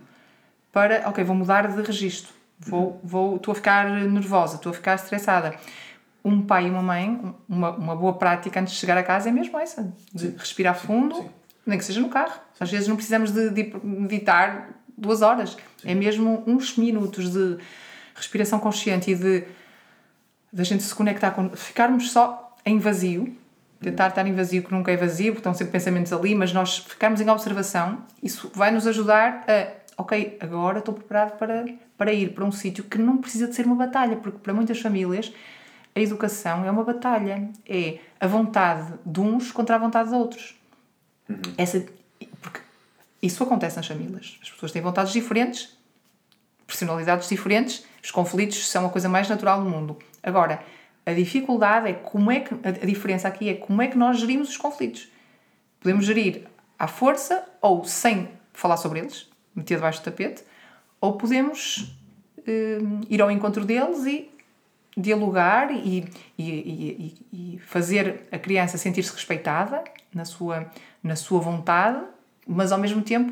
[0.72, 4.96] para, ok, vou mudar de registro, vou, vou, estou a ficar nervosa, estou a ficar
[4.96, 5.56] estressada
[6.28, 9.32] um pai e uma mãe, uma, uma boa prática antes de chegar a casa é
[9.32, 11.30] mesmo essa, de sim, respirar fundo, sim, sim.
[11.66, 12.40] nem que seja no carro.
[12.60, 17.58] Às vezes não precisamos de, de meditar duas horas, é mesmo uns minutos de
[18.16, 19.44] respiração consciente e de,
[20.52, 21.50] de a gente se conectar com.
[21.52, 23.36] ficarmos só em vazio,
[23.80, 26.80] tentar estar em vazio, que nunca é vazio, porque estão sempre pensamentos ali, mas nós
[26.80, 31.66] ficarmos em observação, isso vai nos ajudar a, ok, agora estou preparado para,
[31.98, 34.80] para ir para um sítio que não precisa de ser uma batalha, porque para muitas
[34.80, 35.32] famílias
[35.98, 37.50] a educação é uma batalha.
[37.68, 40.56] É a vontade de uns contra a vontade de outros.
[41.30, 41.42] Uhum.
[41.58, 41.86] Essa,
[42.42, 42.62] porque
[43.22, 44.38] isso acontece nas famílias.
[44.42, 45.76] As pessoas têm vontades diferentes,
[46.66, 49.98] personalidades diferentes, os conflitos são a coisa mais natural do mundo.
[50.22, 50.64] Agora,
[51.06, 52.54] a dificuldade é como é que.
[52.54, 55.10] A diferença aqui é como é que nós gerimos os conflitos.
[55.80, 60.44] Podemos gerir à força ou sem falar sobre eles, meter debaixo do tapete,
[61.00, 61.96] ou podemos
[62.40, 64.30] uh, ir ao encontro deles e
[64.98, 66.06] dialogar e,
[66.38, 69.84] e, e, e fazer a criança sentir-se respeitada
[70.14, 70.66] na sua,
[71.04, 72.00] na sua vontade,
[72.48, 73.32] mas ao mesmo tempo,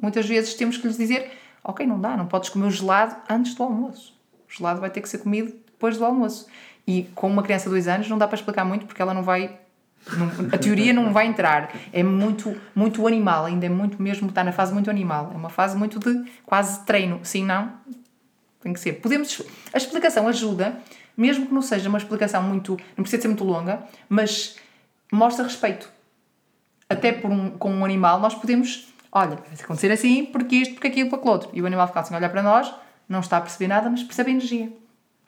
[0.00, 1.30] muitas vezes temos que lhes dizer:
[1.62, 4.12] Ok, não dá, não podes comer o gelado antes do almoço.
[4.48, 6.46] O gelado vai ter que ser comido depois do almoço.
[6.86, 9.22] E com uma criança de dois anos não dá para explicar muito porque ela não
[9.22, 9.58] vai.
[10.52, 11.74] A teoria não vai entrar.
[11.90, 15.30] É muito, muito animal, ainda é muito mesmo, está na fase muito animal.
[15.32, 17.20] É uma fase muito de quase treino.
[17.22, 17.72] Sim, não?
[18.60, 18.94] Tem que ser.
[18.94, 19.42] Podemos.
[19.72, 20.78] A explicação ajuda,
[21.16, 22.76] mesmo que não seja uma explicação muito.
[22.96, 24.56] não precisa ser muito longa, mas
[25.12, 25.90] mostra respeito.
[26.88, 28.92] Até por um, com um animal, nós podemos.
[29.10, 31.50] Olha, vai acontecer assim, porque isto, porque aquilo, porque outro.
[31.52, 32.72] E o animal fica assim a olhar para nós,
[33.08, 34.72] não está a perceber nada, mas percebe a energia.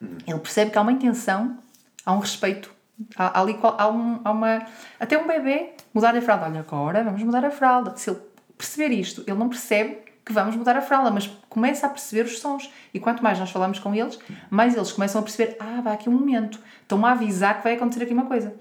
[0.00, 0.18] Uhum.
[0.26, 1.58] Ele percebe que há uma intenção,
[2.04, 2.74] há um respeito.
[3.16, 4.66] Há, há, ali, há, um, há uma.
[4.98, 6.46] Até um bebê mudar a fralda.
[6.46, 7.96] Olha, agora vamos mudar a fralda.
[7.96, 8.20] Se ele
[8.56, 12.40] perceber isto, ele não percebe que vamos mudar a fralda, mas começa a perceber os
[12.40, 12.68] sons.
[12.92, 14.18] E quanto mais nós falamos com eles,
[14.50, 16.58] mais eles começam a perceber: ah, vai aqui um momento.
[16.82, 18.52] Estão-me a avisar que vai acontecer aqui uma coisa.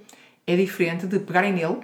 [0.45, 1.79] É diferente de pegarem nele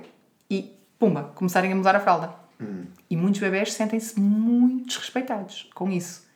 [0.47, 2.31] e, pumba, começarem a mudar a fralda.
[2.61, 2.85] Hum.
[3.09, 6.27] E muitos bebés sentem-se muito desrespeitados com isso.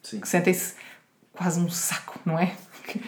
[0.00, 0.20] Sim.
[0.20, 0.76] Que sentem-se
[1.32, 2.54] quase um saco, não é?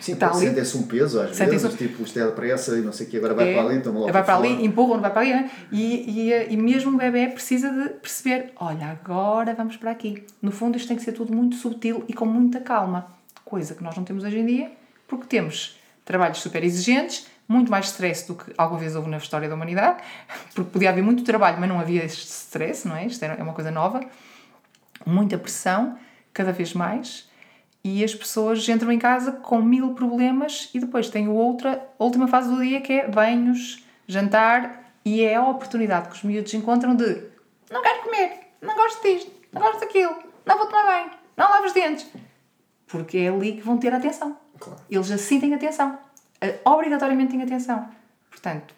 [0.00, 0.46] Sim, ali.
[0.46, 1.76] Sentem-se um peso às vezes, um...
[1.76, 3.92] tipo, isto é depressa e não sei o que, agora vai é, para ali, então
[3.92, 5.50] logo Vai para ali, empurram, vai para ali, né?
[5.72, 10.24] e, e, e mesmo o bebê precisa de perceber, olha, agora vamos para aqui.
[10.40, 13.06] No fundo isto tem que ser tudo muito subtil e com muita calma,
[13.44, 14.70] coisa que nós não temos hoje em dia,
[15.06, 19.48] porque temos trabalhos super exigentes, muito mais stress do que alguma vez houve na história
[19.48, 20.02] da humanidade,
[20.54, 23.06] porque podia haver muito trabalho, mas não havia este stress, não é?
[23.06, 24.00] Isto é uma coisa nova.
[25.04, 25.98] muita pressão,
[26.32, 27.28] cada vez mais,
[27.84, 32.26] e as pessoas entram em casa com mil problemas e depois tem outra, a última
[32.26, 36.96] fase do dia que é banhos, jantar, e é a oportunidade que os miúdos encontram
[36.96, 37.22] de
[37.70, 40.16] não quero comer, não gosto disto, não gosto daquilo,
[40.46, 42.06] não vou tomar banho, não lavo os dentes.
[42.86, 44.36] Porque é ali que vão ter atenção.
[44.58, 44.80] Claro.
[44.88, 45.98] Eles assim têm atenção.
[46.64, 47.88] Obrigatoriamente têm atenção.
[48.30, 48.74] Portanto,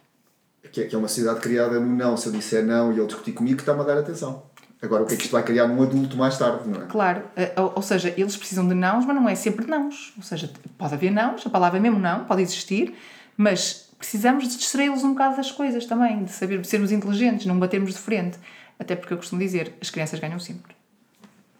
[0.72, 2.16] Que é, que é uma sociedade criada no não.
[2.16, 4.42] Se eu disser não e ele discutir comigo, está-me a dar atenção.
[4.82, 6.86] Agora, o que é que isto vai criar num adulto mais tarde, não é?
[6.86, 10.12] claro, eh, ou, seja, eles precisam de nãos, mas não é sempre nãos.
[10.16, 12.94] Ou seja, pode haver nãos, a palavra é mesmo não, pode existir,
[13.36, 17.58] mas precisamos de distraí-los um bocado das coisas também, de saber de sermos inteligentes, não
[17.58, 18.38] batermos de frente.
[18.78, 20.76] Até porque eu costumo dizer, as crianças ganham sempre.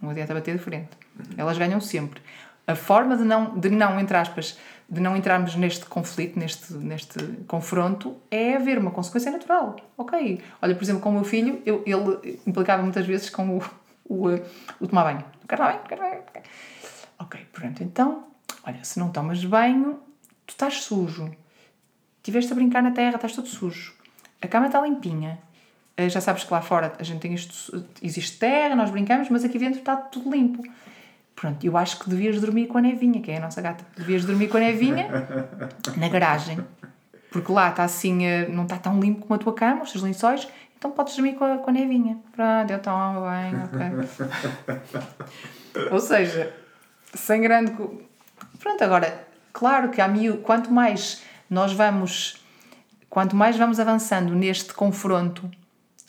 [0.01, 0.91] Não adianta bater de frente.
[1.37, 2.21] Elas ganham sempre.
[2.67, 7.19] A forma de não, de não, entre aspas, de não entrarmos neste conflito, neste, neste
[7.49, 9.77] confronto, é haver uma consequência natural.
[9.97, 10.41] Ok.
[10.63, 13.63] Olha, por exemplo, com o meu filho, eu, ele implicava muitas vezes com o,
[14.09, 14.43] o, eh,
[14.81, 15.25] o tomar banho.
[15.49, 16.45] Quero tomar banho, quero tomar banho.
[17.19, 17.83] Ok, pronto.
[17.83, 18.25] Então,
[18.65, 19.99] olha, se não tomas banho,
[20.47, 21.31] tu estás sujo.
[22.19, 23.95] Estiveste a brincar na terra, estás todo sujo.
[24.41, 25.39] A cama está limpinha.
[25.97, 29.45] Eh, Já sabes que lá fora a gente tem isto, existe terra, nós brincamos, mas
[29.45, 30.63] aqui dentro está tudo limpo.
[31.37, 33.85] Pronto, eu acho que devias dormir com a Nevinha, que é a nossa gata.
[33.95, 35.07] Devias dormir com a Nevinha
[35.95, 36.59] na garagem.
[37.31, 40.03] Porque lá está assim, eh, não está tão limpo como a tua cama, os teus
[40.03, 42.19] lençóis, então podes dormir com a, com a Nevinha.
[42.33, 43.55] Pronto, eu tomo bem,
[44.65, 45.91] ok.
[45.91, 46.55] Ou seja,
[47.13, 47.73] sem grande.
[48.59, 50.39] Pronto, agora, claro que há mil.
[50.39, 52.43] Quanto mais nós vamos.
[53.11, 55.51] Quanto mais vamos avançando neste confronto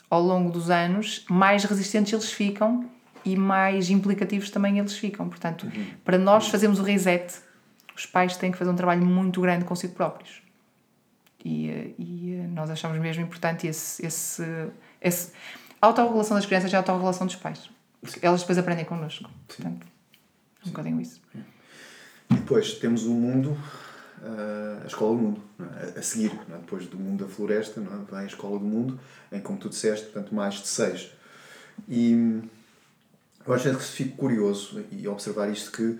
[0.08, 2.88] ao longo dos anos, mais resistentes eles ficam
[3.24, 5.28] e mais implicativos também eles ficam.
[5.28, 5.66] Portanto,
[6.04, 7.34] para nós fazermos o reset,
[7.96, 10.42] os pais têm que fazer um trabalho muito grande consigo próprios.
[11.44, 14.42] E, eh, e eh, nós achamos mesmo importante esse, esse,
[15.00, 15.32] esse
[15.80, 17.70] autorregulação das crianças e a autorregulação dos pais.
[18.22, 19.30] Elas depois aprendem connosco.
[19.46, 19.86] Portanto,
[20.66, 21.20] um bocadinho isso.
[22.30, 23.56] E depois temos o mundo,
[24.22, 25.42] ah, a escola do mundo,
[25.94, 25.98] é?
[25.98, 26.32] a, seguir.
[26.50, 26.56] é?
[26.58, 28.10] Depois do mundo da floresta, é?
[28.10, 29.00] vem a escola do mundo,
[29.32, 31.10] em, como tu disseste, portanto, mais de seis.
[31.88, 32.42] E
[33.48, 35.98] eu acho que fico curioso e observar isto que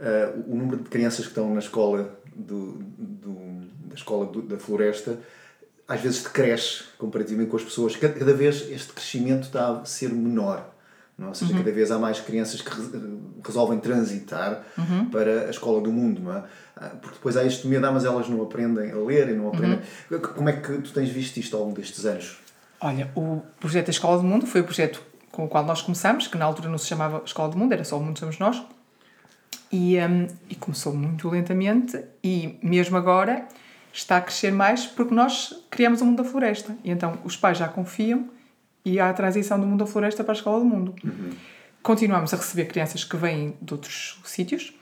[0.00, 4.58] ah, o número de crianças que estão na escola do, do- da escola do- da
[4.58, 5.18] floresta
[5.86, 7.96] às vezes decresce comparativamente com as pessoas.
[7.96, 10.74] Cada, cada vez este crescimento está a ser menor.
[11.16, 11.26] Não?
[11.26, 11.28] é?
[11.30, 14.62] Ou seja, cada vez há mais crianças que re- resolvem transitar
[15.10, 16.20] para a escola do mundo.
[16.20, 16.44] Não é?
[16.76, 19.48] Ah, Porque depois há este medo, ah, mas elas não aprendem a ler e não
[19.48, 19.80] aprendem.
[20.36, 22.36] Como é que tu tens visto isto ao longo destes anos?
[22.80, 26.26] Olha, o projeto da Escola do Mundo foi o projeto com o qual nós começamos,
[26.26, 28.62] que na altura não se chamava Escola do Mundo, era só o Mundo Somos Nós.
[29.70, 33.46] E, hum, e começou muito lentamente e mesmo agora
[33.92, 36.76] está a crescer mais porque nós criamos o Mundo da Floresta.
[36.82, 38.28] E então os pais já confiam
[38.84, 40.94] e há a transição do Mundo da Floresta para a Escola do Mundo.
[41.82, 44.74] Continuamos a receber crianças que vêm de outros sítios,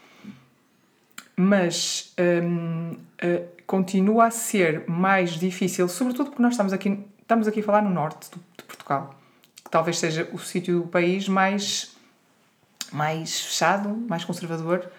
[1.37, 7.61] mas hum, eh, continua a ser mais difícil, sobretudo porque nós estamos aqui, estamos aqui
[7.61, 9.14] a falar no norte de Portugal,
[9.76, 11.94] talvez seja o sítio do país mais,
[12.90, 14.90] mais fechado, mais conservador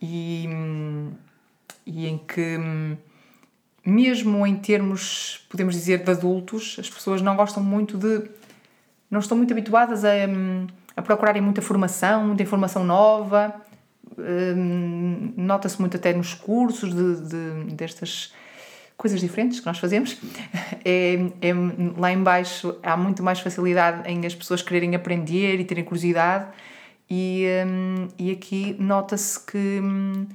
[0.00, 1.10] e, hum,
[1.86, 2.58] e em que,
[3.84, 8.28] mesmo em termos, podemos dizer, de adultos, as pessoas não gostam muito de.
[9.10, 10.10] não estão muito habituadas a,
[10.94, 13.54] a procurarem muita formação, muita informação nova.
[14.18, 18.34] Hum, Nota-se muito até nos cursos de, de- destas
[19.00, 20.16] coisas diferentes que nós fazemos.
[20.82, 21.52] É, é,
[21.98, 26.46] lá embaixo há muito mais facilidade em as pessoas quererem aprender e terem curiosidade.
[27.08, 30.26] E, hum, e aqui nota-se que hum,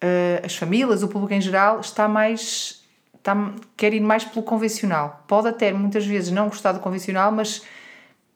[0.00, 2.82] eh, as famílias, o público em geral, está mais.
[3.14, 5.24] Está, quer ir mais pelo convencional.
[5.28, 7.62] Pode até muitas vezes não gostar do convencional, mas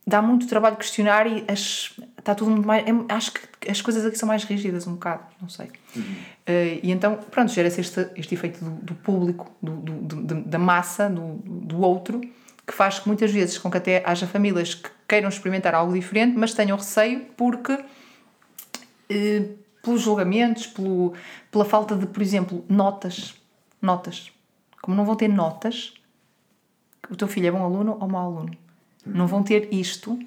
[0.07, 2.85] dá muito trabalho questionar e as, está tudo muito mais.
[2.87, 5.71] é- acho que as coisas aqui são mais rígidas, um bocado, não sei.
[6.47, 10.59] Eh, e então, pronto, gera-se este, este efeito do, do público, do, do- do- da-
[10.59, 12.21] massa, do, do outro,
[12.67, 16.37] que faz que muitas vezes com que até haja famílias que queiram experimentar algo diferente,
[16.37, 17.79] mas tenham receio porque
[19.09, 19.49] eh,
[19.83, 21.13] pelos julgamentos, pelo,
[21.51, 23.35] pela falta de, por exemplo, notas.
[23.81, 24.31] Notas.
[24.81, 25.93] Como não vão ter notas,
[27.11, 28.57] o teu filho é bom aluno ou mau aluno.
[29.05, 30.19] Não vão ter isto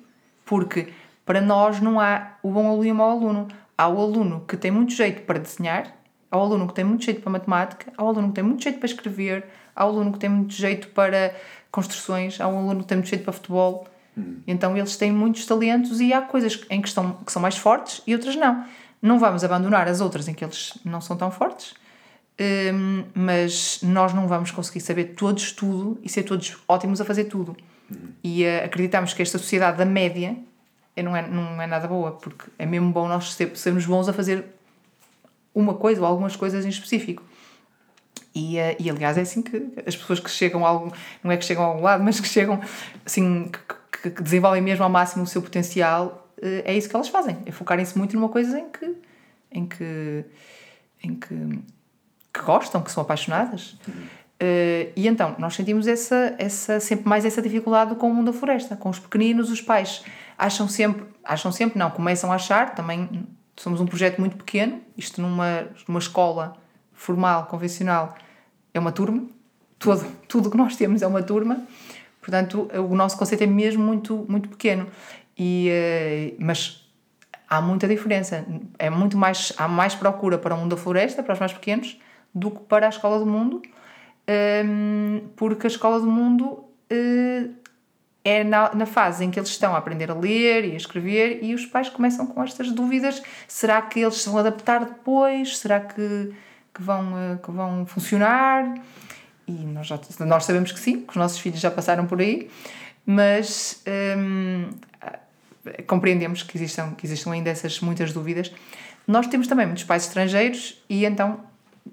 [0.45, 0.89] porque
[1.25, 3.47] para nós não há o bom aluno e o mau aluno.
[3.77, 5.93] Há o aluno que tem muito jeito para desenhar,
[6.29, 8.63] há o aluno que tem muito jeito para matemática, há o aluno que tem muito
[8.63, 9.45] jeito para escrever,
[9.75, 11.35] há o aluno que tem muito jeito para
[11.71, 13.87] construções, há um aluno que tem muito jeito para futebol.
[14.47, 18.01] Então eles têm muitos talentos e há coisas em que, estão, que são mais fortes
[18.07, 18.63] e outras não.
[19.01, 21.73] Não vamos abandonar as outras em que eles não são tão fortes,
[22.73, 27.25] hum, mas nós não vamos conseguir saber todos tudo e ser todos ótimos a fazer
[27.25, 27.57] tudo.
[28.23, 30.35] E eh, acreditamos que esta sociedade da média
[30.95, 34.13] é, não, é, não é nada boa, porque é mesmo bom nós sermos bons a
[34.13, 34.45] fazer
[35.53, 37.23] uma coisa ou algumas coisas em específico.
[38.33, 40.91] E, uh, e aliás é assim que as pessoas que chegam a algum,
[41.23, 42.59] não é que chegam a algum lado, mas que chegam
[43.05, 43.49] assim,
[43.91, 47.37] que, que desenvolvem mesmo ao máximo o seu potencial, uh, é isso que elas fazem,
[47.45, 48.95] é focarem-se muito numa coisa em que,
[49.51, 50.25] em que,
[51.03, 51.59] em que,
[52.33, 53.77] que gostam, que são apaixonadas.
[54.41, 58.37] Uh, e então, nós sentimos essa, essa, sempre mais essa dificuldade com o mundo da
[58.37, 58.75] floresta.
[58.75, 60.03] Com os pequeninos, os pais
[60.37, 63.25] acham sempre, acham sempre, não, começam a achar, também
[63.55, 66.57] somos um projeto muito pequeno, isto numa, numa escola
[66.93, 68.15] formal, convencional,
[68.73, 69.23] é uma turma,
[69.79, 71.63] todo, tudo que nós temos é uma turma,
[72.19, 74.87] portanto, o nosso conceito é mesmo muito, muito pequeno.
[75.37, 76.85] E, uh, mas
[77.47, 78.45] há muita diferença,
[78.77, 81.97] é muito mais, há mais procura para o mundo da floresta, para os mais pequenos,
[82.33, 83.61] do que para a escola do mundo,
[84.27, 87.53] um, porque a escola do mundo uh,
[88.23, 91.39] é na, na fase em que eles estão a aprender a ler e a escrever
[91.43, 95.57] e os pais começam com estas dúvidas: será que eles se vão adaptar depois?
[95.57, 96.33] Será que,
[96.73, 98.73] que, vão, eh, que vão funcionar?
[99.47, 102.49] E nós, já, nós sabemos que sim, que os nossos filhos já passaram por aí,
[103.05, 103.83] mas
[105.87, 108.51] compreendemos que existam, que existam ainda essas muitas dúvidas.
[109.07, 111.39] Nós temos também muitos pais estrangeiros e então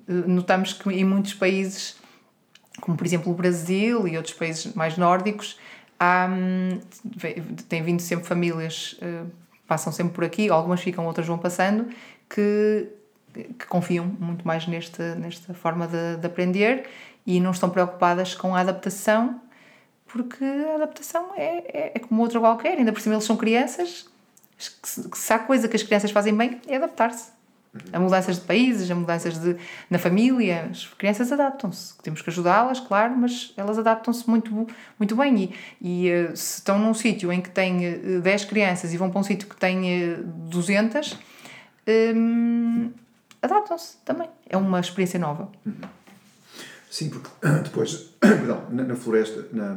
[0.09, 1.97] eh, notamos que em muitos países,
[2.81, 5.59] como por exemplo o Brasil e outros países mais nórdicos,
[5.99, 6.29] há,
[7.69, 9.31] tem vindo sempre famílias, uh,
[9.67, 11.89] passam sempre por aqui, algumas ficam, outras vão passando,
[12.29, 12.89] que,
[13.33, 16.89] que confiam muito mais nesta, nesta forma de, de aprender
[17.27, 19.41] e não estão preocupadas com a adaptação,
[20.07, 24.07] porque a adaptação é, é, é como outra qualquer, ainda por cima eles são crianças,
[24.59, 27.42] se há coisa que as crianças fazem bem é adaptar-se
[27.93, 29.57] a mudanças de países, a mudanças de,
[29.89, 30.69] na família.
[30.71, 31.97] As crianças adaptam-se.
[32.03, 34.67] Temos que ajudá-las, claro, mas elas adaptam-se muito,
[34.99, 35.45] muito bem.
[35.45, 39.11] E, e eh, se estão num sítio em que tem 10 eh, crianças e vão
[39.11, 40.17] para um sítio que tem
[40.49, 41.19] 200,
[41.87, 42.93] eh, hum,
[43.41, 44.29] adaptam-se também.
[44.49, 45.51] É uma experiência nova.
[46.91, 47.31] Sim, porque
[47.65, 49.77] depois, perdão, na, na floresta, na,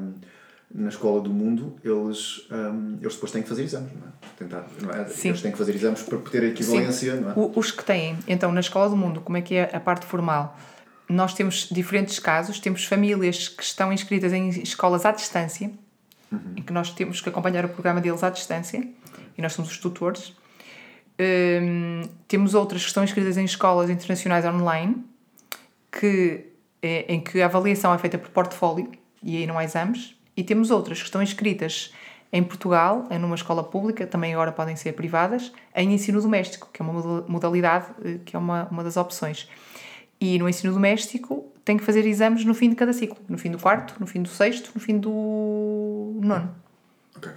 [0.77, 4.11] na escola do mundo, eles, um, eles depois têm que fazer exames, não é?
[4.37, 5.07] Tentar, não é?
[5.07, 5.29] Sim.
[5.29, 7.21] Eles têm que fazer exames para ter a equivalência, Sim.
[7.21, 7.33] não é?
[7.55, 10.59] Os que têm, então, na escola do mundo, como é que é a parte formal?
[11.07, 15.71] Nós temos diferentes casos, temos famílias que estão inscritas em escolas à distância,
[16.29, 16.39] uhum.
[16.57, 18.85] em que nós temos que acompanhar o programa deles à distância,
[19.37, 20.35] e nós somos os tutores.
[21.17, 25.05] Um, temos outras que estão inscritas em escolas internacionais online,
[25.89, 26.47] que,
[26.81, 28.91] é, em que a avaliação é feita por portfólio,
[29.23, 31.93] e aí não há exames e temos outras que estão inscritas
[32.31, 36.81] em Portugal, é numa escola pública, também agora podem ser privadas, em ensino doméstico, que
[36.81, 39.47] é uma modalidade, eh, que é uma, uma das opções.
[40.19, 43.51] E no ensino doméstico tem que fazer exames no fim de cada ciclo, no fim
[43.51, 46.53] do quarto, no fim do sexto, no fim do nono.
[47.15, 47.31] Okay.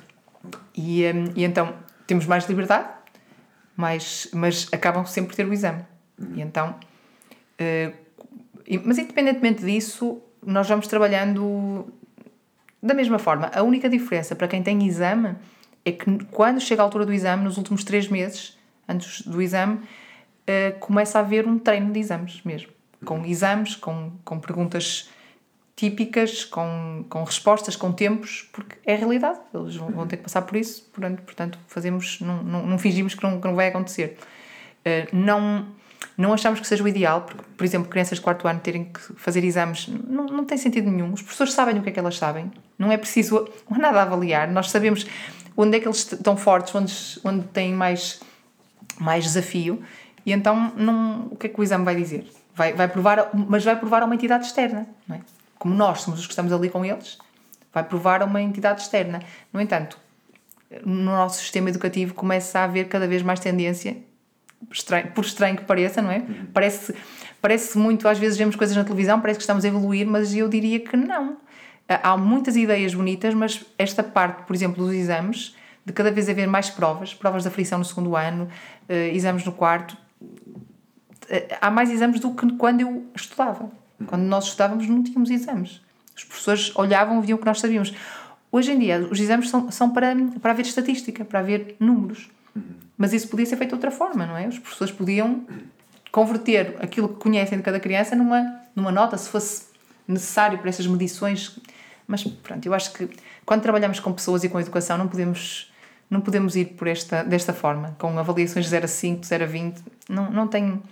[0.76, 1.74] E, um, e então
[2.06, 2.88] temos mais liberdade,
[3.76, 5.84] mas, mas acabam sempre por ter o exame.
[6.18, 6.34] Uhum.
[6.34, 6.74] E então,
[7.60, 7.94] uh,
[8.84, 11.92] mas independentemente disso, nós vamos trabalhando
[12.82, 15.34] da mesma forma, a única diferença para quem tem exame
[15.84, 18.56] é que quando chega a altura do exame, nos últimos três meses,
[18.88, 22.70] antes do exame, uh, começa a haver um treino de exames mesmo.
[23.04, 25.10] Com exames, com, com perguntas
[25.76, 29.38] típicas, com, com respostas, com tempos, porque é realidade.
[29.54, 33.14] Eles vão, vão ter que passar por isso, portanto, portanto fazemos, não, não, não fingimos
[33.14, 34.16] que não, que não vai acontecer.
[34.80, 35.66] Uh, não
[36.18, 39.00] não achamos que seja o ideal, porque, por exemplo, crianças de quarto ano terem que
[39.14, 41.12] fazer exames não, não tem sentido nenhum.
[41.12, 44.50] Os professores sabem o que é que elas sabem, não é preciso nada avaliar.
[44.50, 45.06] Nós sabemos
[45.56, 46.92] onde é que eles estão fortes, onde,
[47.22, 48.20] onde têm mais,
[48.98, 49.80] mais desafio,
[50.26, 52.28] e então não, o que é que o exame vai dizer?
[52.52, 55.20] Vai, vai provar, mas vai provar a uma entidade externa, não é?
[55.56, 57.16] Como nós somos os que estamos ali com eles,
[57.72, 59.22] vai provar a uma entidade externa.
[59.52, 59.96] No entanto,
[60.84, 63.96] no nosso sistema educativo começa a haver cada vez mais tendência
[64.70, 66.22] estranho, por estranho que pareça, não é?
[66.52, 66.94] Parece,
[67.40, 70.48] parece muito, às vezes vemos coisas na televisão, parece que estamos a evoluir, mas eu
[70.48, 71.36] diria que não.
[71.88, 76.46] Há muitas ideias bonitas, mas esta parte, por exemplo, dos exames, de cada vez haver
[76.46, 78.44] mais provas, provas da frição no segundo ano,
[78.88, 83.70] uh, exames no quarto, uh, há mais exames do que quando eu estudava.
[84.06, 85.80] Quando nós estudávamos não tínhamos exames.
[86.14, 87.94] Os professores olhavam viam o que nós sabíamos.
[88.52, 92.28] Hoje em dia, os exames são, são para, para haver estatística, para haver números.
[92.98, 94.48] Mas isso podia ser feito de outra forma, não é?
[94.48, 95.46] Os professores podiam
[96.10, 99.66] converter aquilo que conhecem de cada criança numa, numa nota, se fosse
[100.06, 101.58] necessário para essas medições.
[102.08, 103.08] Mas pronto, eu acho que
[103.46, 105.70] quando trabalhamos com pessoas e com educação não podemos
[106.10, 109.46] não podemos ir por esta, desta forma, com avaliações de 0 a 5, 0 a
[109.46, 109.82] 20.
[110.08, 110.82] Não, não tem.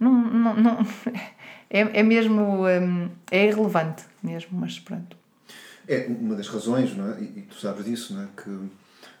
[0.00, 0.78] Não, não, não,
[1.68, 2.66] é, é mesmo.
[2.66, 5.16] Hum, é irrelevante mesmo, mas pronto.
[5.86, 7.20] É uma das razões, não é?
[7.20, 8.28] E, e tu sabes disso, não é?
[8.34, 8.50] Que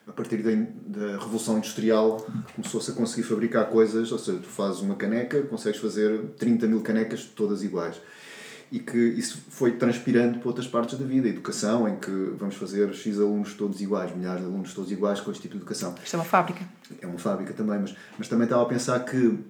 [0.06, 0.50] a partir da,
[0.86, 2.16] da Revolução Industrial,
[2.54, 6.80] começou-se a conseguir fabricar coisas, ou seja, tu fazes uma caneca, consegues fazer 30 mil
[6.80, 8.00] canecas todas iguais.
[8.70, 12.56] E que isso foi transpirando para outras partes da vida, a educação, em que vamos
[12.56, 15.94] fazer X alunos todos iguais, milhares de alunos todos iguais com este tipo de educação.
[16.02, 16.64] Isto é uma fábrica.
[17.00, 19.42] É uma fábrica também, mas, mas também estava a pensar que uh,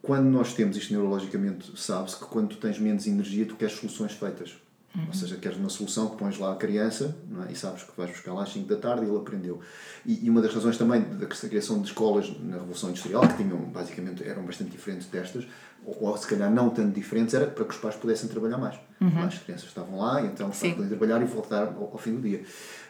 [0.00, 4.12] quando nós temos isto neurologicamente, sabe-se que quando tu tens menos energia, tu queres soluções
[4.12, 4.54] feitas.
[4.94, 5.06] Uhum.
[5.06, 7.16] Ou seja, queres uma solução que pões lá a criança
[7.48, 7.52] é?
[7.52, 9.60] e sabes que vais buscar lá às 5 da tarde e ele aprendeu.
[10.04, 13.56] E, e, uma das razões também da criação de escolas na Revolução Industrial, que tinham,
[13.58, 15.46] basicamente eram bastante diferentes destas,
[15.84, 18.78] ou, ou se calhar não tanto diferentes, era para que os pais pudessem trabalhar mais.
[19.00, 19.22] Uhum.
[19.24, 22.42] As crianças estavam lá e então podem trabalhar e voltar ao, ao, fim do dia.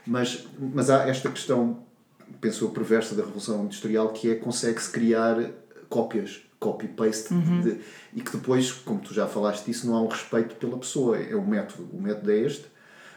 [0.05, 1.85] Mas, mas há esta questão,
[2.41, 5.37] penso eu, perversa da Revolução Industrial, que é consegue-se criar
[5.89, 7.79] cópias copy-paste uhum.
[8.15, 11.19] e que depois, como tu já falaste disso, não há um respeito pela pessoa.
[11.19, 11.89] É o método.
[11.93, 12.73] O método é este.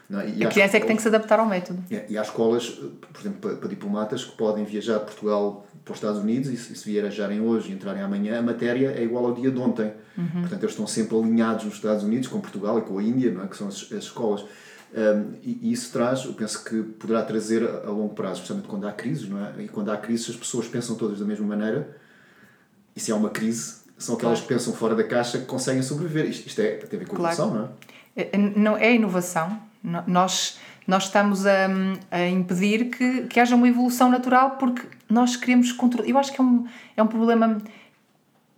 [0.08, 0.28] Não é?
[0.28, 1.82] E a criança é que tem que se adaptar ao método.
[1.90, 5.92] É, e há escolas, por exemplo, para, para, diplomatas que podem viajar de Portugal para
[5.92, 9.02] os Estados Unidos e se, e se viajarem hoje e entrarem amanhã, a matéria é
[9.02, 9.92] igual ao dia de ontem.
[10.16, 10.40] Uhum.
[10.40, 13.44] Portanto, eles estão sempre alinhados nos Estados Unidos com Portugal e com a Índia, não
[13.44, 13.46] é?
[13.48, 14.44] que são as, as escolas.
[14.94, 18.68] Um, e, e, isso traz, eu penso que poderá trazer a, a longo prazo, especialmente
[18.68, 19.52] quando há crises, não é?
[19.58, 21.96] E quando há crises, as pessoas pensam todas da mesma maneira
[22.96, 24.48] e se há uma crise, são aquelas claro.
[24.48, 26.26] que pensam fora da caixa que conseguem sobreviver.
[26.26, 27.34] Isto, isto é, tem a ver com claro.
[27.34, 27.68] inovação, não
[28.16, 28.22] é?
[28.22, 28.38] é?
[28.38, 29.60] Não é inovação.
[30.06, 31.68] Nós, nós estamos a,
[32.10, 36.08] a impedir que, que haja uma evolução natural porque nós queremos controlar.
[36.08, 36.66] Eu acho que é um,
[36.96, 37.62] é um problema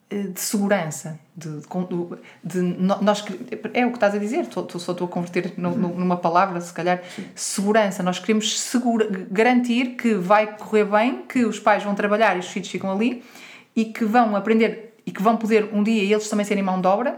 [0.09, 1.19] eh, de segurança.
[1.37, 1.63] De, de,
[2.43, 3.25] de, nós,
[3.75, 7.03] é o que estás a dizer, estou, só estou a converter numa palavra, se calhar.
[7.15, 7.25] Sim.
[7.35, 8.03] Segurança.
[8.03, 12.49] Nós queremos segura, garantir que vai correr bem, que os pais vão trabalhar e os
[12.49, 13.23] filhos ficam ali
[13.79, 16.89] e que vão aprender e que vão poder um dia eles também serem mão de
[16.89, 17.17] obra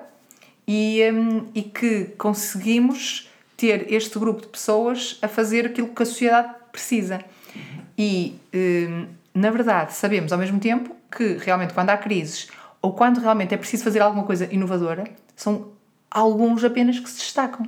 [0.69, 6.05] e, um, e que conseguimos ter este grupo de pessoas a fazer aquilo que a
[6.05, 7.25] sociedade precisa.
[7.97, 12.49] E, um, na verdade, sabemos ao mesmo tempo que realmente quando há crises
[12.83, 15.05] ou quando realmente é preciso fazer alguma coisa inovadora,
[15.35, 15.69] são
[16.11, 17.67] alguns apenas que se destacam.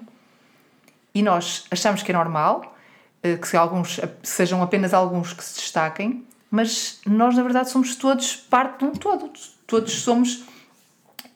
[1.15, 2.77] E nós achamos que é normal
[3.23, 8.37] eh, que alguns, sejam apenas alguns que se destaquem, mas nós na verdade somos todos
[8.37, 9.33] parte de um todo.
[9.67, 10.45] Todos somos.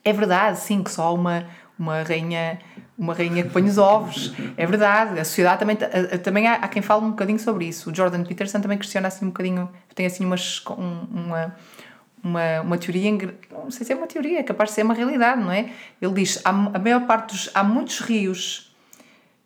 [0.05, 1.43] É verdade, sim, que só uma,
[1.77, 2.59] uma rainha
[2.95, 4.31] uma rainha que põe os ovos.
[4.55, 5.19] É verdade.
[5.19, 5.75] A sociedade também,
[6.23, 7.89] também há, há quem fale um bocadinho sobre isso.
[7.89, 11.55] O Jordan Peterson também questiona assim um bocadinho, tem assim umas, uma,
[12.23, 13.11] uma, uma teoria,
[13.51, 15.71] não sei se é uma teoria, é capaz de ser uma realidade, não é?
[15.99, 18.75] Ele diz, há, a maior parte dos, há muitos rios,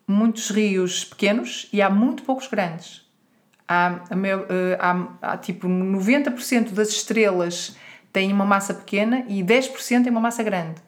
[0.06, 3.01] muitos rios pequenos e há muito poucos grandes
[3.72, 7.76] há, eh, há, há tipo 90% das estrelas
[8.12, 10.80] têm uma massa pequena e 10% têm uma massa grande.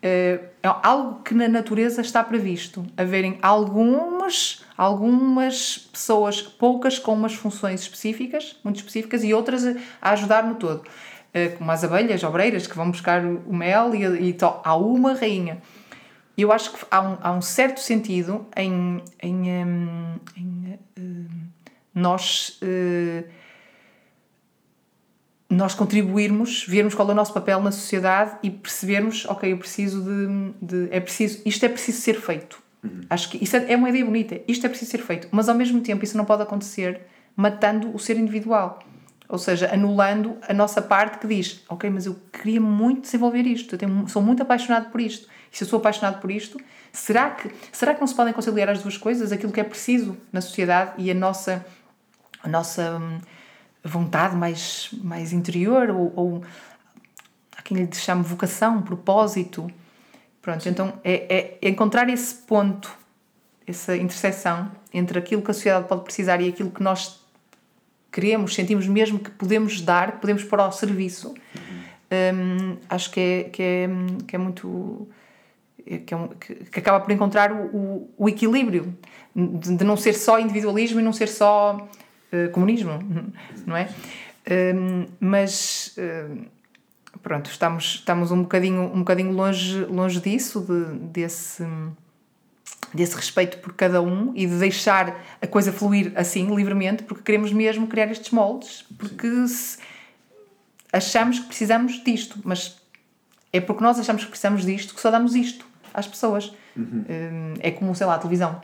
[0.00, 2.86] Eh, é algo que na natureza está previsto.
[2.96, 9.64] Haverem algumas, algumas pessoas, poucas com umas funções específicas, muito específicas, e outras
[10.00, 10.84] a ajudar no todo.
[11.32, 15.60] Eh, como as abelhas, obreiras, que vão buscar o mel e, e há uma rainha.
[16.36, 20.78] Eu acho que há um, há um certo sentido em, em, em, em
[21.94, 23.24] nós, eh,
[25.48, 30.02] nós contribuirmos, vermos qual é o nosso papel na sociedade e percebermos, ok, eu preciso
[30.02, 32.62] de, de é preciso, isto é preciso ser feito.
[32.82, 33.00] Uhum.
[33.08, 35.54] Acho que isso é, é uma ideia bonita, isto é preciso ser feito, mas ao
[35.54, 37.02] mesmo tempo isso não pode acontecer
[37.36, 38.80] matando o ser individual.
[39.28, 43.74] Ou seja, anulando a nossa parte que diz, ok, mas eu queria muito desenvolver isto,
[43.74, 45.28] eu tenho, sou muito apaixonado por isto.
[45.50, 46.60] E se eu sou apaixonado por isto,
[46.92, 49.32] será que, será que não se podem conciliar as duas coisas?
[49.32, 51.64] Aquilo que é preciso na sociedade e a nossa
[52.44, 53.18] a nossa hum,
[53.82, 56.44] vontade mais, mais interior, ou, ou
[57.56, 59.68] há quem lhe chame vocação, propósito.
[60.40, 60.70] Pronto, Sim.
[60.70, 62.94] então é, é encontrar esse ponto,
[63.66, 67.24] essa interseção entre aquilo que a sociedade pode precisar e aquilo que nós
[68.12, 71.28] queremos, sentimos mesmo que podemos dar, que podemos pôr ao serviço.
[71.28, 71.84] Uhum.
[72.12, 73.88] Um, acho que é, que é,
[74.26, 75.08] que é muito.
[76.06, 78.96] Que, é um, que, acaba por encontrar o, o, o equilíbrio
[79.34, 81.86] de, de, não ser só individualismo e não ser só
[82.34, 82.98] eh, comunismo,
[83.64, 83.88] não é?
[84.44, 86.46] Uh, mas uh,
[87.22, 91.64] pronto, estamos, estamos um bocadinho, um bocadinho longe, longe disso, de, desse,
[92.92, 97.52] desse respeito por cada um e de deixar a coisa fluir assim, livremente, porque queremos
[97.52, 99.28] mesmo criar estes moldes, porque
[100.92, 102.82] achamos que precisamos disto, mas
[103.52, 105.64] é porque nós achamos que precisamos disto que só damos isto
[105.94, 106.52] às pessoas.
[106.76, 107.54] Uhum.
[107.60, 108.60] É como, sei lá, a televisão.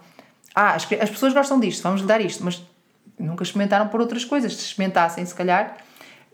[0.53, 2.61] Ah, as, as pessoas gostam disto, vamos lhe dar isto, mas
[3.21, 4.55] nunca experimentaram por outras coisas.
[4.55, 5.77] Se experimentassem, se calhar,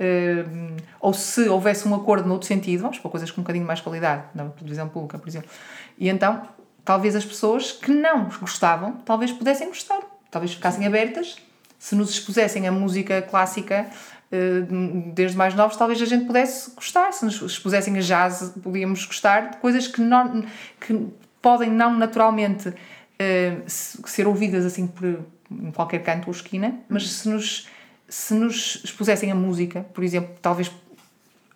[0.00, 3.80] uh, ou se houvesse um acordo noutro sentido, vamos para coisas com um bocadinho mais
[3.80, 5.50] qualidade, na televisão pública, por exemplo.
[5.98, 6.42] E então,
[6.84, 11.36] talvez as pessoas que não gostavam, talvez pudessem gostar, talvez ficassem abertas
[11.78, 13.86] se nos expusessem a música clássica
[14.30, 14.66] eh,
[15.12, 17.12] desde mais novos, talvez a gente pudesse gostar.
[17.12, 20.44] Se nos expusessem a jazz, podíamos gostar de coisas que, não,
[20.80, 21.08] que
[21.40, 25.20] podem não naturalmente uh, ser ouvidas assim por
[25.50, 27.08] em qualquer canto ou esquina, mas uhum.
[27.08, 27.68] se nos,
[28.08, 30.70] se nos expusessem a música, por exemplo, talvez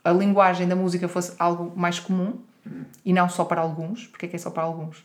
[0.05, 2.85] a linguagem da música fosse algo mais comum uhum.
[3.05, 4.99] e não só para alguns, porque é que é só para alguns?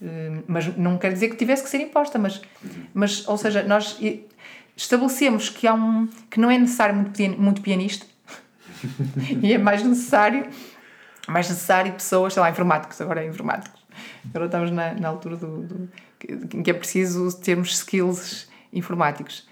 [0.00, 2.84] Uh, mas não quer dizer que tivesse que ser imposta, mas, uhum.
[2.94, 3.98] mas ou seja, nós
[4.76, 8.06] estabelecemos que, há um, que não é necessário muito, muito pianista
[9.42, 10.48] e é mais necessário
[11.28, 13.80] mais necessário pessoas, sei lá, informáticos, agora é informáticos.
[14.30, 15.88] Agora estamos na, na altura do, do,
[16.26, 19.46] em que é preciso termos skills informáticos.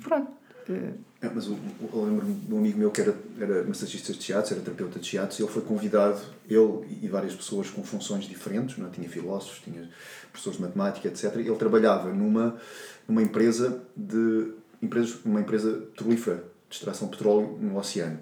[0.00, 0.30] Pronto.
[0.68, 1.58] É, mas eu,
[1.92, 5.08] eu lembro-me de um amigo meu que era, era massagista de teatro, era terapeuta de
[5.08, 8.90] teatro, e ele foi convidado, ele e várias pessoas com funções diferentes, não é?
[8.90, 9.88] tinha filósofos, tinha
[10.30, 11.36] professores de matemática, etc.
[11.36, 12.58] Ele trabalhava numa,
[13.06, 14.52] numa empresa de
[14.82, 18.18] empresas, uma empresa petrolífera de extração de petróleo no oceano.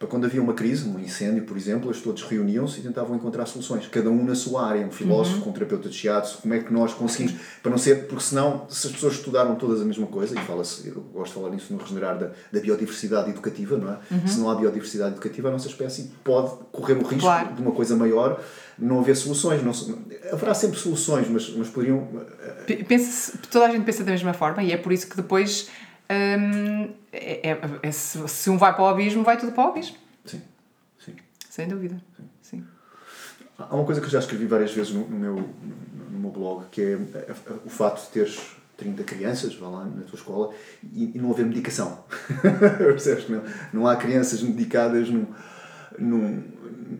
[0.00, 3.44] Para quando havia uma crise, um incêndio, por exemplo, eles todos reuniam-se e tentavam encontrar
[3.44, 5.50] soluções, cada um na sua área, um filósofo, uhum.
[5.50, 8.86] um terapeuta de teatro, como é que nós conseguimos, para não ser, porque senão, se
[8.86, 11.78] as pessoas estudaram todas a mesma coisa, e fala-se, eu gosto de falar nisso no
[11.78, 13.98] regenerar da, da biodiversidade educativa, não é?
[14.10, 14.26] Uhum.
[14.26, 17.52] Se não há biodiversidade educativa, a nossa espécie pode correr o risco claro.
[17.52, 18.42] de uma coisa maior,
[18.78, 19.62] não haver soluções.
[19.62, 19.98] Não,
[20.32, 22.08] haverá sempre soluções, mas, mas poderiam.
[22.88, 25.68] Pensa toda a gente pensa da mesma forma, e é por isso que depois
[26.10, 29.68] Hum, é, é, é, se, se um vai para o abismo, vai tudo para o
[29.68, 29.96] abismo.
[30.24, 30.42] Sim,
[30.98, 31.14] sim.
[31.48, 32.02] Sem dúvida.
[32.16, 32.24] Sim.
[32.42, 32.64] sim.
[33.56, 35.36] Há uma coisa que eu já escrevi várias vezes no, no meu,
[36.10, 36.98] no meu blog, que é
[37.64, 40.54] o fato de teres 30 crianças, vá lá na tua escola,
[40.92, 42.02] e, e não haver medicação.
[42.78, 43.28] Percebes?
[43.28, 43.42] Não,
[43.72, 45.26] não há crianças medicadas num,
[45.98, 46.42] num,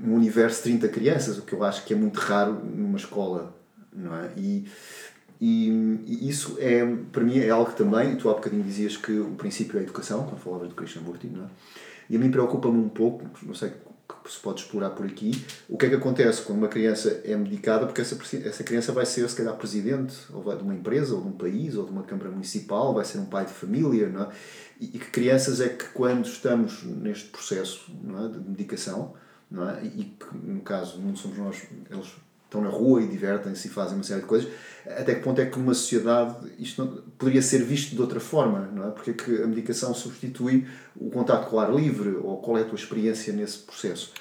[0.04, 3.56] num universo de 30 crianças, o que eu acho que é muito raro numa escola.
[3.92, 4.30] Não é?
[4.36, 4.66] E,
[5.41, 5.68] e,
[6.07, 9.30] e, isso é, para mim, é algo que também, tu há bocadinho dizias que o
[9.32, 11.49] princípio é a educação, quando falavas do Krishnamurti, não é?
[12.11, 15.30] E a mim preocupa-me um pouco, não sei que se pode explorar por aqui,
[15.68, 19.07] o que é que acontece quando uma criança é medicada, porque essa, essa criança vai
[19.07, 21.93] ser, se calhar, presidente ou vai, de uma empresa, ou de um país, ou de
[21.93, 24.28] uma Câmara Municipal, vai ser um pai de família, não é?
[24.80, 29.14] E, e que crianças é que, quando estamos neste processo não é, de medicação,
[29.51, 29.84] não é?
[29.84, 32.12] e que, no caso, não somos nós, eles
[32.51, 34.51] estão na rua e divertem-se e fazem uma série de coisas,
[34.86, 38.68] até que ponto é que numa sociedade isto não, poderia ser visto de outra forma,
[38.72, 38.90] não é?
[38.90, 42.62] Porque é que a medicação substitui o contato com o ar livre, ou qual é
[42.62, 44.12] a tua experiência nesse processo?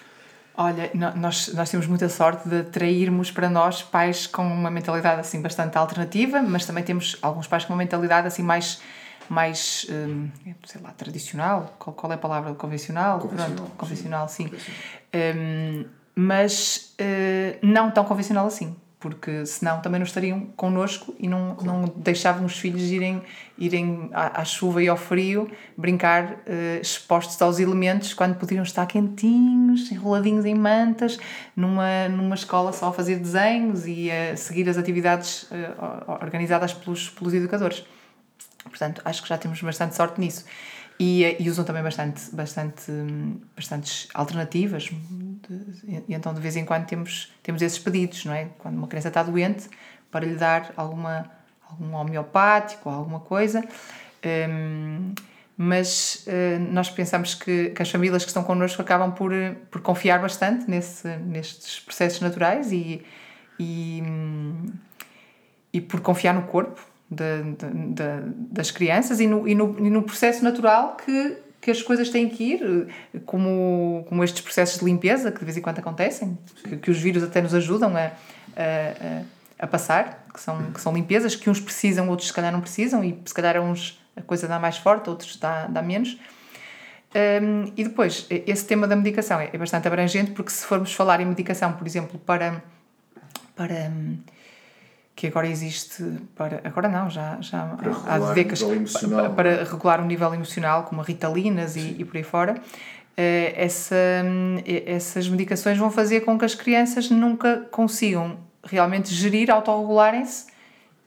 [0.55, 5.41] Olha, nós, nós temos muita sorte de atrairmos para nós pais com uma mentalidade assim
[5.41, 8.82] bastante alternativa, mas também temos alguns pais com uma mentalidade assim mais
[9.30, 10.27] mais, hum,
[10.65, 12.55] sei lá, tradicional, qual, qual é a palavra?
[12.55, 13.19] Convencional?
[13.19, 14.47] Convencional, Pronto, convencional sim.
[14.49, 14.71] sim.
[15.13, 15.86] Hum,
[16.22, 21.86] mas uh, não tão convencional assim, porque senão também não estariam connosco e não, não
[21.95, 23.22] deixavam os filhos irem,
[23.57, 28.86] irem à, à chuva e ao frio brincar uh, expostos aos elementos quando poderiam estar
[28.86, 31.17] quentinhos, enroladinhos em mantas,
[31.55, 37.09] numa, numa escola só a fazer desenhos e a seguir as atividades uh, organizadas pelos,
[37.09, 37.86] pelos educadores.
[38.65, 40.43] Portanto, acho que já temos bastante sorte nisso.
[40.99, 42.91] E, e usam também bastante, bastante,
[43.55, 44.89] bastantes alternativas.
[45.87, 48.49] E, então, de vez em quando, temos, temos esses pedidos, não é?
[48.57, 49.69] Quando uma criança está doente,
[50.11, 51.31] para lhe dar alguma,
[51.69, 53.63] algum homeopático ou alguma coisa.
[54.25, 55.13] Um,
[55.55, 59.31] mas uh, nós pensamos que, que as famílias que estão connosco acabam por,
[59.71, 63.05] por confiar bastante nesse, nestes processos naturais e,
[63.57, 64.03] e,
[65.71, 67.43] e por confiar no corpo de,
[67.93, 68.03] de,
[68.51, 72.30] das crianças e no, e, no, e no processo natural que, que as coisas têm
[72.30, 72.88] que ir,
[73.26, 76.99] como, como estes processos de limpeza que de vez em quando acontecem, que, que os
[76.99, 78.12] vírus até nos ajudam a,
[78.55, 79.24] a,
[79.57, 83.03] a, passar, que são, que são limpezas, que uns precisam, outros se calhar não precisam,
[83.03, 86.20] e se calhar uns a coisa dá mais forte, outros dá, dá menos.
[87.16, 91.20] Um, e depois, esse tema da medicação é, é bastante abrangente, porque se formos falar
[91.22, 92.62] em medicação, por exemplo, para.
[93.55, 93.91] para
[95.20, 96.01] que agora existe
[96.34, 98.20] para agora não já já há
[99.09, 102.55] para, para, regular o nível emocional como ritalinas e, e, por aí fora
[103.17, 103.97] eh, essa,
[104.86, 110.47] essas medicações vão fazer com que as crianças nunca consigam realmente gerir autorregularem-se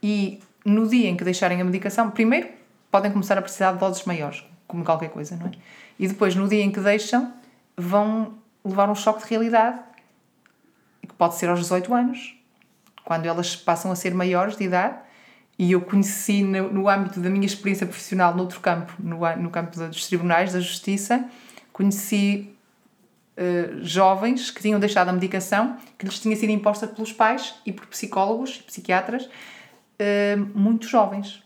[0.02, 2.48] e no dia em que deixarem a medicação primeiro
[2.90, 5.52] podem começar a precisar de doses maiores como qualquer coisa não é?
[5.98, 7.32] E depois no dia em que deixam
[7.74, 9.80] vão levar um choque de realidade
[11.00, 12.41] que pode ser aos 18 anos
[13.04, 14.96] quando elas passam a ser maiores de idade,
[15.58, 19.78] e eu conheci no, no âmbito da minha experiência profissional noutro campo, no, no campo
[19.78, 21.24] dos tribunais, da justiça,
[21.72, 22.54] conheci
[23.36, 27.72] uh, jovens que tinham deixado a medicação que lhes tinha sido imposta pelos pais e
[27.72, 31.42] por psicólogos e psiquiatras uh, muito jovens.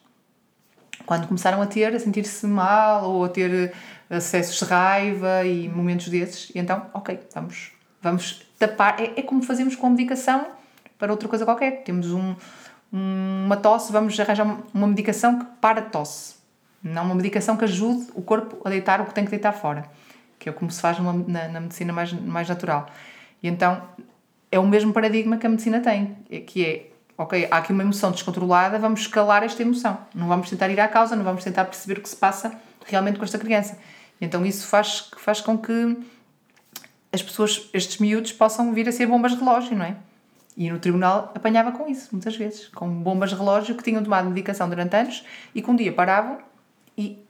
[1.05, 3.73] Quando começaram a ter, a sentir-se mal ou a ter
[4.09, 8.99] acessos de raiva e momentos desses, e então, ok, vamos, vamos tapar.
[9.01, 10.56] É, é como fazemos com a medicação
[10.99, 11.83] para outra coisa qualquer.
[11.83, 12.35] Temos um,
[12.93, 16.37] uma tosse, vamos arranjar uma medicação que para a tosse.
[16.83, 19.85] Não uma medicação que ajude o corpo a deitar o que tem que deitar fora,
[20.39, 22.89] que é como se faz numa, na, na medicina mais, mais natural.
[23.43, 23.83] E então
[24.51, 26.17] é o mesmo paradigma que a medicina tem,
[26.47, 29.99] que é, ok, há aqui uma emoção descontrolada, vamos escalar esta emoção.
[30.15, 32.53] Não vamos tentar ir à causa, não vamos tentar perceber o que se passa
[32.85, 33.77] realmente com esta criança.
[34.21, 35.99] E então isso faz, faz com que
[37.13, 39.97] as pessoas, estes miúdos, possam vir a ser bombas de relógio, não é?
[40.57, 44.29] E no tribunal apanhava com isso, muitas vezes, com bombas de relógio que tinham tomado
[44.29, 46.39] medicação durante anos e que um dia paravam
[46.97, 47.23] e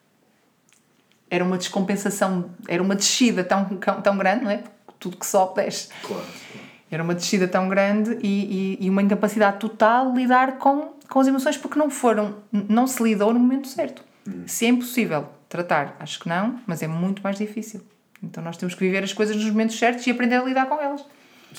[1.29, 3.65] era uma descompensação, era uma descida tão,
[4.03, 4.63] tão grande, não é?
[4.99, 5.89] Tudo que sobe desce.
[6.03, 6.25] Claro.
[6.89, 11.19] Era uma descida tão grande e, e, e, uma incapacidade total de lidar com, com
[11.19, 14.05] as emoções porque não foram, não se lidou no momento certo.
[14.27, 14.45] Hum.
[14.47, 17.81] Se é impossível tratar, acho que não, mas é muito mais difícil.
[18.23, 20.81] Então nós temos que viver as coisas nos momentos certos e aprender a lidar com
[20.81, 21.05] elas.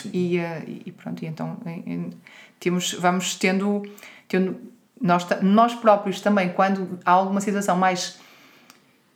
[0.06, 2.12] E, uh, e pronto, e então em,
[2.60, 3.84] temos, vamos tendo,
[4.28, 4.60] tendo
[5.00, 8.20] nós, nós próprios também, quando há alguma situação mais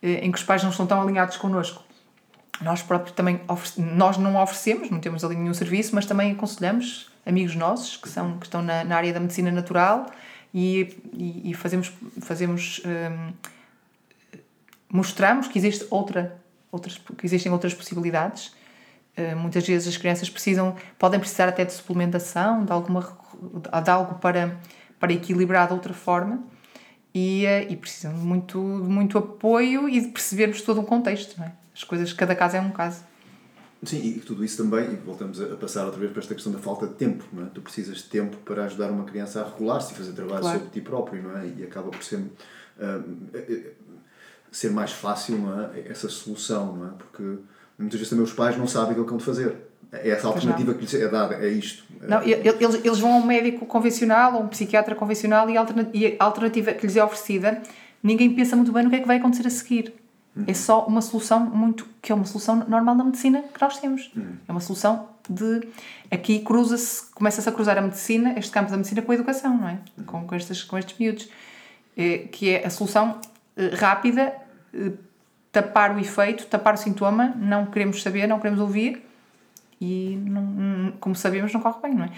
[0.01, 1.83] eh, em que os pais não estão tão alinhados connosco,
[2.61, 3.41] nós próprios também
[3.77, 8.37] nós não oferecemos, não temos ali nenhum serviço, mas também aconselhamos amigos nossos que, são,
[8.37, 10.11] que estão na, na área da medicina natural
[10.53, 13.33] e, e, e fazemos, fazemos um,
[14.89, 16.37] mostramos que existe outra,
[16.71, 18.53] outras, que existem outras possibilidades.
[19.17, 23.01] Uh, muitas vezes as crianças precisam, podem precisar até de suplementação, de, alguma,
[23.83, 24.57] de algo para
[25.01, 26.43] para equilibrar de outra forma
[27.13, 31.37] e, eh, e precisam de muito, de muito apoio e de percebermos todo um contexto,
[31.39, 31.53] não é?
[31.75, 33.03] As coisas, cada caso é um caso.
[33.83, 36.59] Sim, e tudo isso também, e voltamos a passar outra vez para esta questão da
[36.59, 37.49] falta de tempo, não é?
[37.49, 40.59] Tu precisas de tempo para ajudar uma criança a regular-se e fazer trabalho claro.
[40.59, 41.47] sobre ti próprio, não é?
[41.47, 43.71] E acaba por ser, uh,
[44.51, 45.87] ser mais fácil, não é?
[45.87, 46.91] Essa solução, não é?
[46.91, 47.39] Porque
[47.81, 49.55] muitas vezes também os pais não sabem aquilo que vão de fazer
[49.91, 51.83] é essa alternativa que lhes é dada, é isto.
[52.01, 56.71] Não, eles, eles vão a um médico convencional ou um psiquiatra convencional e a alternativa
[56.71, 57.61] que lhes é oferecida,
[58.01, 59.93] ninguém pensa muito bem no que é que vai acontecer a seguir.
[60.33, 60.45] Uhum.
[60.47, 61.85] É só uma solução muito.
[62.01, 64.09] que é uma solução normal da medicina que nós temos.
[64.15, 64.35] Uhum.
[64.47, 65.67] É uma solução de.
[66.09, 69.67] Aqui cruza-se, começa-se a cruzar a medicina, este campo da medicina, com a educação, não
[69.67, 69.77] é?
[69.97, 70.03] Uhum.
[70.05, 71.27] Com, com, estes, com estes miúdos.
[71.97, 73.19] É, que é a solução
[73.57, 74.33] eh, rápida,
[74.73, 74.93] eh,
[75.51, 79.05] tapar o efeito, tapar o sintoma, não queremos saber, não queremos ouvir
[79.79, 82.11] e, não, como sabemos, não corre bem, não é?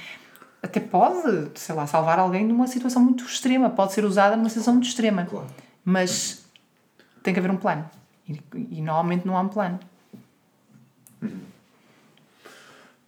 [0.61, 4.49] Até pode, sei lá, salvar alguém de uma situação muito extrema, pode ser usada numa
[4.49, 5.47] situação muito extrema, claro.
[5.83, 6.45] mas
[7.21, 7.89] tem que haver um plano
[8.27, 9.79] e, e normalmente não há um plano.
[11.21, 11.41] Uhum.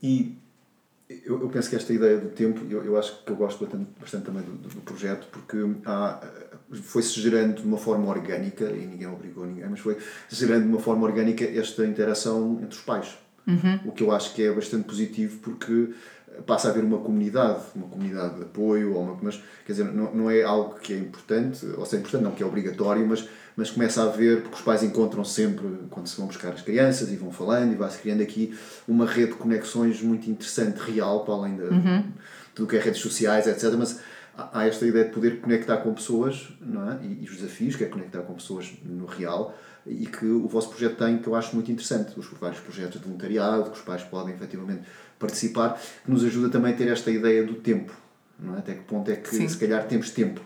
[0.02, 0.38] E
[1.10, 3.90] eu, eu, penso que esta ideia do tempo, eu, eu acho que eu gosto bastante,
[4.00, 5.58] bastante também do, do, projeto, porque
[6.72, 9.97] foi-se gerando de uma forma orgânica, e ninguém obrigou ninguém, mas foi
[10.30, 13.18] gerando de uma forma orgânica esta interação entre os pais.
[13.47, 13.80] Uhum.
[13.86, 15.89] O que eu acho que é bastante positivo porque
[16.45, 20.13] passa a haver uma comunidade, uma comunidade de apoio, ou uma, mas quer dizer, não,
[20.13, 23.28] não é algo que é importante, ou se é importante, não que é obrigatório, mas,
[23.55, 27.11] mas começa a haver, porque os pais encontram sempre, quando se vão buscar as crianças
[27.11, 28.57] e vão falando, e vai-se criando aqui
[28.88, 32.03] uma rede de conexões muito interessante, real, para além de, uhum.
[32.53, 33.74] tudo que é redes sociais, etc.
[33.78, 33.99] Mas
[34.38, 37.00] há esta ideia de poder conectar com pessoas, não é?
[37.04, 39.56] e, e os desafios que é conectar com pessoas no real,
[39.86, 43.06] e que o vosso projeto tem, que eu acho muito interessante, os vários projetos de
[43.06, 44.84] voluntariado, que os pais podem efetivamente
[45.20, 47.94] participar, que nos ajuda também a ter esta ideia do tempo,
[48.40, 48.60] não é?
[48.60, 49.48] Até que ponto é que Sim.
[49.48, 50.42] se calhar temos tempo,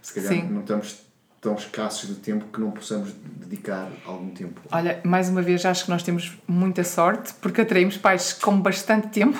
[0.00, 0.48] se calhar Sim.
[0.48, 1.02] não estamos
[1.40, 4.60] tão escassos de tempo que não possamos dedicar algum tempo.
[4.70, 9.08] Olha, mais uma vez acho que nós temos muita sorte porque atraímos pais com bastante
[9.08, 9.38] tempo.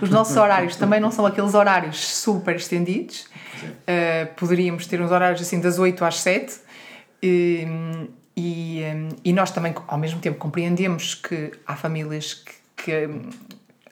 [0.00, 3.26] Os nossos horários também não são aqueles horários super estendidos.
[3.62, 6.60] Uh, poderíamos ter uns horários assim das 8 às 7.
[7.22, 7.66] E,
[8.36, 13.08] e, hum, e nós também, ao mesmo tempo, compreendemos que há famílias que, que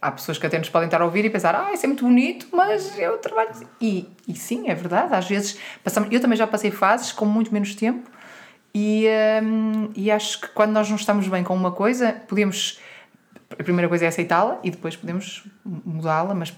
[0.01, 2.05] há pessoas que até nos podem estar a ouvir e pensar, ah, isso é muito
[2.05, 3.51] bonito, mas eu trabalho.
[3.81, 7.53] E, e sim, é verdade, às vezes passamos, eu também já passei fases com muito
[7.53, 8.09] menos tempo
[8.79, 9.07] e,
[9.43, 12.79] um, e acho que quando nós não estamos bem com uma coisa, podemos,
[13.51, 16.55] a primeira coisa é aceitá-la e depois podemos mudá-la, mas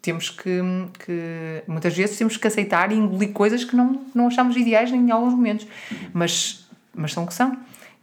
[0.00, 0.60] temos que,
[1.04, 5.10] que, muitas vezes temos que aceitar e engolir coisas que não, não achamos ideais em
[5.10, 5.66] alguns momentos,
[6.12, 7.56] mas mas são o que são.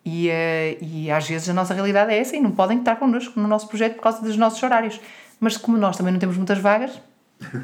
[0.03, 3.39] E, uh, e às vezes a nossa realidade é essa e não podem estar connosco
[3.39, 4.99] no nosso projeto por causa dos nossos horários.
[5.39, 6.91] Mas como nós também não temos muitas vagas,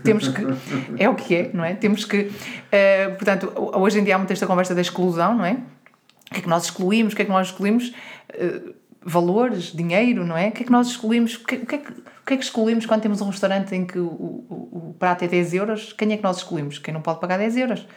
[0.04, 0.42] temos que.
[1.00, 1.74] É o que é, não é?
[1.74, 2.18] Temos que.
[2.24, 5.54] Uh, portanto, hoje em dia há muito esta conversa da exclusão, não é?
[5.54, 7.14] O que é que nós excluímos?
[7.14, 7.94] O que é que nós excluímos?
[8.34, 8.74] Uh,
[9.04, 10.49] valores, dinheiro, não é?
[10.49, 11.36] O que é que nós excluímos?
[11.36, 13.97] O que, é, que, o que é que excluímos quando temos um restaurante em que
[13.97, 15.93] o, o, o prato é 10 euros?
[15.93, 16.80] Quem é que nós excluímos?
[16.80, 17.88] Quem não pode pagar 10 euros?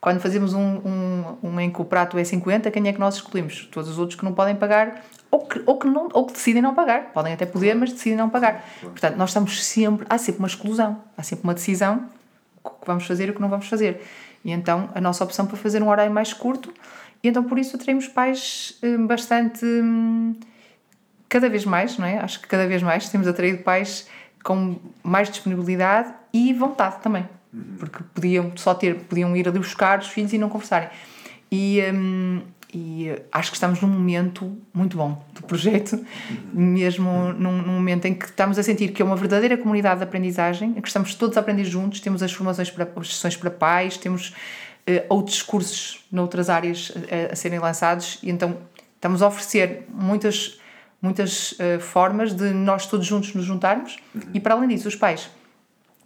[0.00, 3.14] quando fazemos um, um, um em que o prato é 50, quem é que nós
[3.14, 3.66] escolhemos?
[3.72, 6.60] Todos os outros que não podem pagar ou que, ou que, não, ou que decidem
[6.60, 7.10] não pagar.
[7.14, 8.62] Podem até poder, mas decidem não pagar.
[8.82, 10.06] Portanto, nós estamos sempre.
[10.10, 12.06] Há sempre uma exclusão, há sempre uma decisão
[12.62, 14.02] o que vamos fazer e o que não vamos fazer.
[14.44, 16.72] E então a nossa opção para fazer um horário mais curto,
[17.22, 19.64] e então por isso teremos pais hum, bastante.
[21.24, 22.18] Hum, cada vez mais, não é?
[22.18, 24.08] Acho que cada vez mais temos atraído pais
[24.42, 27.26] com mais disponibilidade e vontade também
[27.78, 30.88] porque podiam só ter, podiam ir ali buscar os filhos e não conversarem.
[31.50, 36.04] E, um, e acho que estamos num momento muito bom do projeto,
[36.52, 40.04] mesmo num, num, momento em que estamos a sentir que é uma verdadeira comunidade de
[40.04, 43.50] aprendizagem, em que estamos todos a aprender juntos, temos as formações para as sessões para
[43.50, 44.30] pais, temos
[44.88, 46.92] uh, outros cursos noutras áreas
[47.28, 48.56] a, a, serem lançados, e então
[48.96, 50.58] estamos a oferecer muitas,
[51.04, 54.22] muitas uh, formas de nós todos juntos nos juntarmos, uhum.
[54.32, 55.28] e para além disso, os pais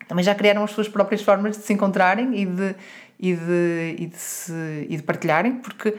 [0.09, 2.75] também já criaram as suas próprias formas de se encontrarem e de,
[3.21, 5.97] e de, e de, se, e de partilharem, porque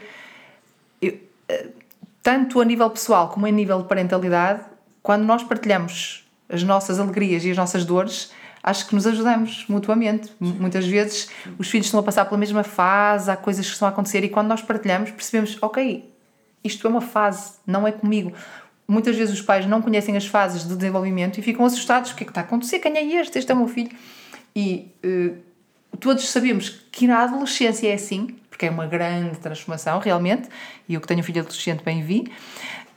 [0.99, 1.67] eu, eh,
[2.23, 4.63] tanto a nível pessoal como a nível de parentalidade,
[5.03, 8.33] quando nós partilhamos as nossas alegrias e as nossas dores,
[8.63, 10.27] acho que nos ajudamos mutuamente.
[10.27, 10.57] Sim.
[10.59, 11.29] Muitas vezes
[11.59, 14.29] os filhos estão a passar pela mesma fase, há coisas que estão a acontecer e
[14.29, 16.11] quando nós partilhamos percebemos, ok,
[16.63, 18.33] isto é uma fase, não é comigo
[18.89, 22.23] muitas vezes os pais não conhecem as fases de desenvolvimento e ficam assustados: o que
[22.23, 22.79] é que está a acontecer?
[22.79, 23.37] Quem é este?
[23.37, 23.91] Este é o meu filho.
[24.55, 25.37] E uh,
[25.99, 30.49] todos sabemos que na adolescência é assim, porque é uma grande transformação, realmente,
[30.87, 32.31] e eu que tenho um filho adolescente bem vi,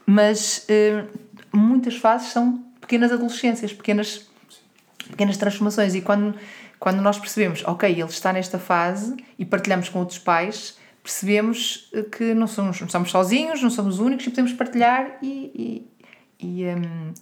[0.05, 1.07] mas uh,
[1.55, 4.27] muitas fases são pequenas adolescências, pequenas,
[5.11, 5.93] pequenas transformações.
[5.93, 6.35] E quando,
[6.79, 12.03] quando nós percebemos, ok, ele está nesta fase e partilhamos com outros pais percebemos eh,
[12.03, 15.85] que não somos, não somos sozinhos, não somos únicos e podemos partilhar e,
[16.39, 17.13] e, e, um,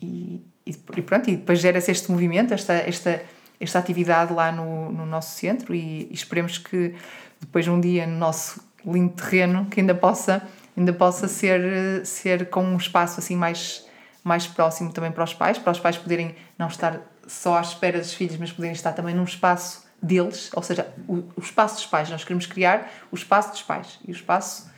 [0.00, 3.22] e, e, pronto, e depois gera-se este movimento, esta, esta,
[3.60, 6.94] esta atividade lá no, no nosso centro e, e esperemos que
[7.38, 10.42] depois um dia no nosso lindo terreno que ainda possa,
[10.76, 13.86] ainda possa ser, ser com um espaço assim mais,
[14.24, 17.98] mais próximo também para os pais, para os pais poderem não estar só à espera
[17.98, 21.86] dos filhos, mas poderem estar também num espaço deles, ou seja, o, o, espaço dos
[21.86, 22.08] pais.
[22.08, 24.70] Nós queremos criar o espaço dos pais e o espaço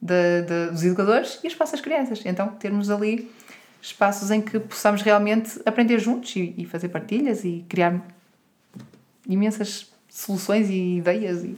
[0.00, 2.22] de, de, dos educadores e o espaço das crianças.
[2.24, 3.30] Então, termos ali
[3.80, 8.00] espaços em que possamos realmente aprender juntos e, e fazer partilhas e criar
[9.28, 11.44] imensas soluções e ideias.
[11.44, 11.56] E...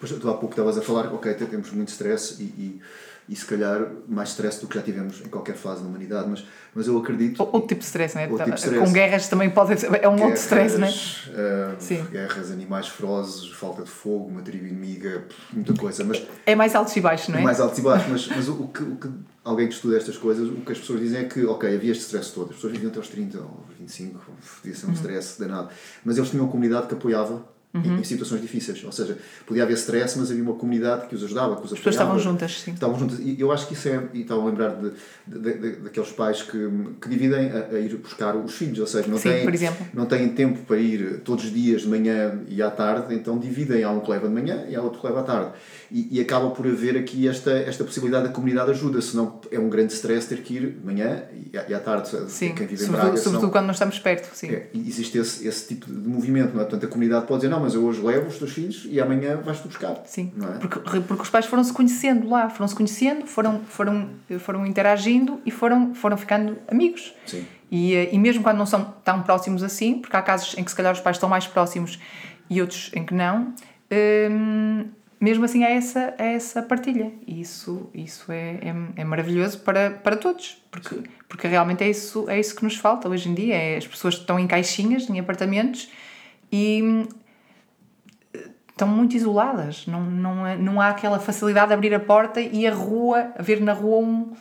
[0.00, 2.80] Pois, tu há pouco estavas a falar, ok, temos muito stress e, e
[3.28, 6.46] e se calhar mais stress do que já tivemos em qualquer fase da humanidade, mas,
[6.74, 7.40] mas eu acredito...
[7.42, 8.26] Outro tipo de stress, não é?
[8.28, 10.90] Tipo de stress, Com guerras também pode ser, é um outro stress, não é?
[10.90, 12.04] Uh, Sim.
[12.10, 16.24] Guerras, animais ferozes, falta de fogo, uma tribo inimiga, muita coisa, mas...
[16.44, 17.40] É mais altos e baixos, não é?
[17.40, 19.08] É mais altos e baixos, mas, mas o, que, o que
[19.42, 22.04] alguém que estuda estas coisas, o que as pessoas dizem é que, ok, havia este
[22.04, 24.20] stress todo, as pessoas viviam até aos 30 ou 25,
[24.60, 24.94] podia ser um uhum.
[24.94, 25.70] stress danado,
[26.04, 27.98] mas eles tinham uma comunidade que apoiava uhum.
[27.98, 28.82] em, situações difíceis.
[28.84, 31.74] Ou seja, podia haver stress, mas havia uma comunidade que os ajudava, que os apoiava.
[31.74, 32.72] As pessoas estavam juntas, sim.
[32.72, 33.18] Estavam juntas.
[33.20, 34.02] E eu acho que isso é.
[34.14, 34.92] E estava a lembrar de,
[35.26, 36.70] de, de, daqueles pais que,
[37.00, 40.28] que dividem a, a, ir buscar os filhos, ou seja, não, sim, têm, não têm
[40.30, 43.84] tempo para ir todos os dias de manhã e à tarde, então dividem.
[43.84, 45.50] Há um que leva de manhã e há outro que leva à tarde.
[45.90, 49.68] E, e acaba por haver aqui esta, esta possibilidade da comunidade ajuda, senão é um
[49.68, 51.22] grande stress ter que ir de manhã
[51.52, 52.08] e à, e à tarde.
[52.28, 54.34] Sim, quem vive em Braga, sobretudo, sobretudo quando não estamos perto.
[54.34, 54.50] Sim.
[54.50, 56.64] É, existe esse, esse tipo de movimento, não é?
[56.64, 59.36] Portanto, a comunidade pode dizer: não, mas eu hoje levo os teus filhos e amanhã
[59.36, 60.02] vais-te buscar.
[60.06, 60.58] Sim, é?
[60.58, 65.94] porque, porque os pais foram-se conhecendo lá, foram-se conhecendo, foram, foram, foram interagindo e foram,
[65.94, 67.14] foram ficando amigos.
[67.26, 67.44] Sim.
[67.70, 70.70] E, eh, e mesmo quando não são tão próximos assim, porque há casos em que
[70.70, 71.98] se calhar os pais estão mais próximos
[72.48, 73.52] e outros em que não,
[74.30, 74.86] hum,
[75.20, 77.12] mesmo assim há essa, há essa partilha.
[77.26, 82.28] E isso, isso é, é, é, maravilhoso para, para todos, porque, porque realmente é isso,
[82.28, 83.54] é isso que nos falta hoje em dia.
[83.54, 85.90] É, as pessoas estão em caixinhas, em apartamentos
[86.52, 87.08] e hum,
[88.68, 89.86] estão muito isoladas.
[89.86, 93.42] Não, não, é, não há aquela facilidade de abrir a porta e a rua, a
[93.42, 94.32] ver na rua um,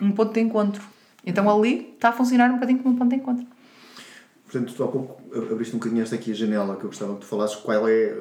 [0.00, 0.82] um ponto de encontro.
[1.24, 3.46] Então ali está a funcionar um bocadinho como um ponto de encontro.
[4.44, 5.20] Portanto, tu há pouco
[5.52, 7.56] abriste um bocadinho esta aqui a janela que eu gostava que tu falasses.
[7.56, 8.16] Qual é,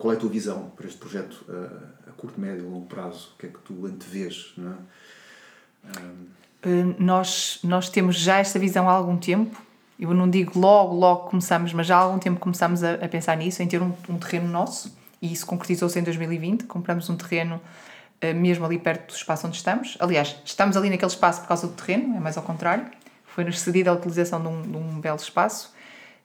[0.00, 3.34] qual é a tua visão para este projeto a, a curto, médio e longo prazo?
[3.34, 4.52] O que é que tu antevês?
[4.56, 6.68] Não é?
[6.68, 6.94] Um...
[6.98, 9.56] nós, nós temos já esta visão há algum tempo
[10.00, 13.36] eu não digo logo, logo começamos, mas já há algum tempo começamos a, a pensar
[13.36, 16.64] nisso, em ter um, um terreno nosso, e isso concretizou-se em 2020.
[16.64, 19.98] Compramos um terreno uh, mesmo ali perto do espaço onde estamos.
[20.00, 22.86] Aliás, estamos ali naquele espaço por causa do terreno, é mais ao contrário.
[23.26, 25.70] Foi-nos cedida a utilização de um, de um belo espaço,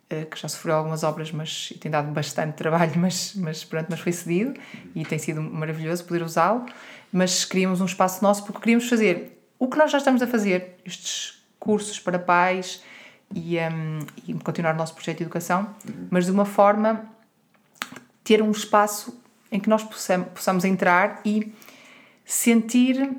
[0.08, 4.12] que já sofreu algumas obras, mas tem dado bastante trabalho, mas, mas pronto, mas foi
[4.12, 4.53] cedido
[4.93, 6.66] e tem sido maravilhoso poder usá-lo.
[7.12, 10.78] Mas queríamos um espaço nosso porque queríamos fazer o que nós já estamos a fazer,
[10.86, 12.82] estes cursos para pais,
[13.34, 16.08] e, um, e continuar o nosso projeto de educação, uhum.
[16.12, 17.10] mas de uma forma
[18.24, 19.20] ter um espaço
[19.51, 21.53] em que nós possamos, possamos entrar e
[22.24, 23.16] sentir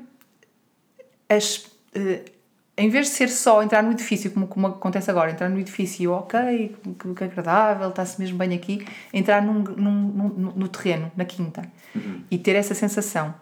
[1.29, 1.57] as.
[1.95, 2.36] Uh,
[2.77, 6.11] em vez de ser só entrar no edifício, como, como acontece agora, entrar no edifício,
[6.11, 11.25] ok, que, que agradável, está-se mesmo bem aqui, entrar num, num, num, no terreno, na
[11.25, 11.63] quinta,
[11.95, 12.21] uhum.
[12.29, 13.33] e ter essa sensação.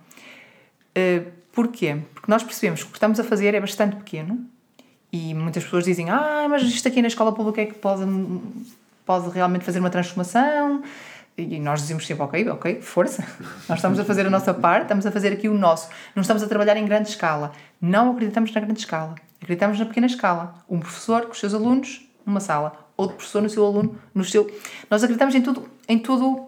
[0.97, 1.97] Uh, porquê?
[2.13, 4.47] Porque nós percebemos que o que estamos a fazer é bastante pequeno
[5.11, 8.05] e muitas pessoas dizem: Ah, mas isto aqui na escola pública é que pode,
[9.05, 10.81] pode realmente fazer uma transformação.
[11.37, 13.25] E nós dizemos sempre, ok, ok, força.
[13.67, 15.89] Nós estamos a fazer a nossa parte, estamos a fazer aqui o nosso.
[16.15, 17.51] Não estamos a trabalhar em grande escala.
[17.81, 19.15] Não acreditamos na grande escala.
[19.41, 20.53] Acreditamos na pequena escala.
[20.69, 24.49] Um professor com os seus alunos numa sala, outro professor no seu aluno, no seu.
[24.89, 26.47] Nós acreditamos em tudo, em tudo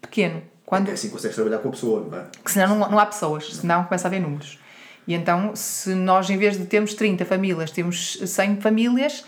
[0.00, 0.42] pequeno.
[0.64, 0.88] Quando...
[0.88, 2.26] É assim que consegues trabalhar com a pessoa, não é?
[2.42, 4.58] Que senão não, não há pessoas, senão começa a haver números.
[5.06, 9.24] E então, se nós, em vez de termos 30 famílias, temos 100 famílias,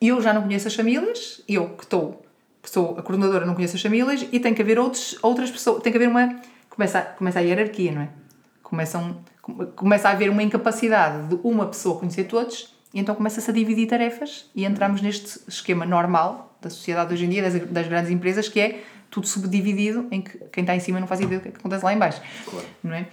[0.00, 2.24] eu já não conheço as famílias, eu que estou
[2.64, 5.92] sou a coordenadora, não conheço as famílias e tem que haver outros, outras pessoas, tem
[5.92, 6.40] que haver uma.
[6.68, 8.08] Começa, começa a hierarquia, não é?
[8.62, 9.18] Começam,
[9.74, 13.86] começa a haver uma incapacidade de uma pessoa conhecer todos e então começa-se a dividir
[13.86, 18.48] tarefas e entramos neste esquema normal da sociedade hoje em dia, das, das grandes empresas,
[18.48, 21.48] que é tudo subdividido em que quem está em cima não faz ideia do que,
[21.48, 22.20] é acontece lá em baixo.
[22.44, 22.66] Claro.
[22.82, 23.08] Não é?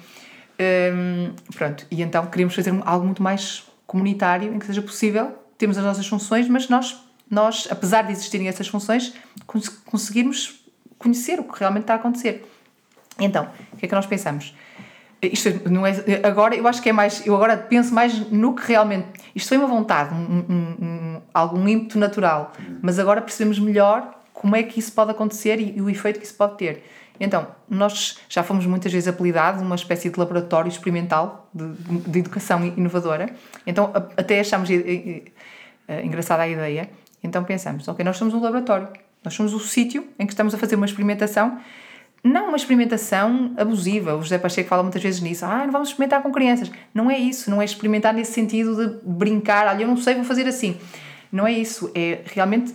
[0.59, 5.77] Hum, pronto, e então queremos fazer algo muito mais comunitário, em que seja possível, temos
[5.77, 9.13] as nossas funções, mas nós nós, apesar de existirem essas funções,
[9.45, 10.65] cons conseguirmos
[10.97, 12.45] conhecer o que realmente está a acontecer.
[13.19, 14.55] Então, o que é que nós pensamos?
[15.21, 18.67] Isto não é, agora eu acho que é mais, eu agora penso mais no que
[18.67, 24.15] realmente, isto foi uma vontade, um, um, um, algum ímpeto natural, mas agora percebemos melhor
[24.31, 26.83] como é que isso pode acontecer e, e o efeito que isso pode ter.
[27.19, 31.65] Então, nós já fomos muitas vezes apelidados uma espécie de laboratório experimental de,
[32.07, 33.31] de educação inovadora,
[33.65, 34.69] então até achamos
[36.03, 36.87] engraçada a ideia
[37.23, 38.89] então pensamos, ok, nós somos um laboratório,
[39.23, 41.59] nós somos o sítio em que estamos a fazer uma experimentação,
[42.23, 44.15] não uma experimentação abusiva.
[44.15, 46.71] O José Pacheco fala muitas vezes nisso, ah, não vamos experimentar com crianças.
[46.93, 50.23] Não é isso, não é experimentar nesse sentido de brincar, olha, eu não sei, vou
[50.23, 50.77] fazer assim.
[51.31, 52.73] Não é isso, é realmente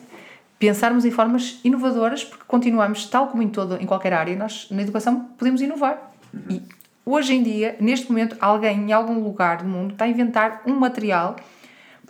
[0.58, 4.82] pensarmos em formas inovadoras, porque continuamos, tal como em, todo, em qualquer área, nós na
[4.82, 6.12] educação podemos inovar.
[6.48, 6.62] E
[7.04, 10.74] hoje em dia, neste momento, alguém em algum lugar do mundo está a inventar um
[10.74, 11.36] material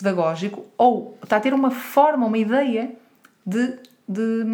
[0.03, 2.91] pedagógico ou está a ter uma forma, uma ideia
[3.47, 3.79] de,
[4.09, 4.45] de,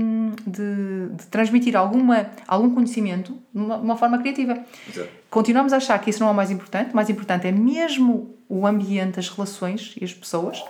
[0.46, 4.59] de, de transmitir alguma, algum conhecimento de uma, uma, forma criativa.
[4.88, 5.09] Exato.
[5.30, 8.34] Continuamos a achar que isso não é o mais importante, o mais importante é mesmo
[8.49, 10.62] o ambiente, as relações e as pessoas,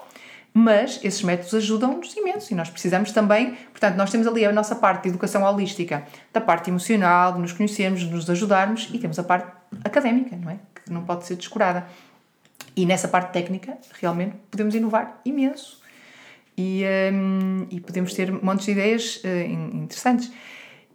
[0.54, 4.74] mas esses métodos ajudam-nos imenso e nós precisamos também, portanto, nós temos ali a nossa
[4.74, 9.18] parte de educação holística, da parte emocional, de nos conhecermos, de nos ajudarmos e temos
[9.18, 9.52] a parte
[9.84, 10.58] académica, não é?
[10.74, 11.86] Que não pode ser descurada.
[12.78, 15.82] E nessa parte técnica, realmente, podemos inovar imenso.
[16.56, 20.30] E, um, e podemos ter montes de ideias uh, interessantes.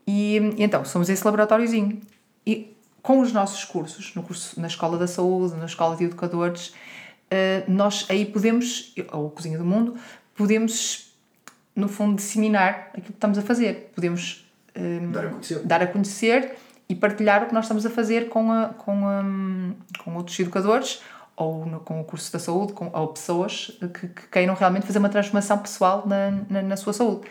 [0.08, 2.00] E, e, então, somos esse laboratóriozinho.
[2.48, 6.70] E com os nossos cursos, no curso, na Escola da Saúde, na Escola de Educadores,
[6.70, 9.98] uh, nós aí podemos, ou Cozinha do Mundo,
[10.36, 11.14] podemos,
[11.76, 13.92] no fundo, disseminar aquilo que estamos a fazer.
[13.94, 15.60] Podemos um, dar, a conhecer.
[15.66, 16.56] dar a conhecer
[16.88, 19.22] e partilhar o que nós estamos a fazer com, a, com, a,
[20.02, 21.02] com outros educadores
[21.36, 25.00] ou no, com o curso da saúde, com, ou pessoas que, que queiram realmente fazer
[25.00, 27.28] uma transformação pessoal na, na, na sua saúde.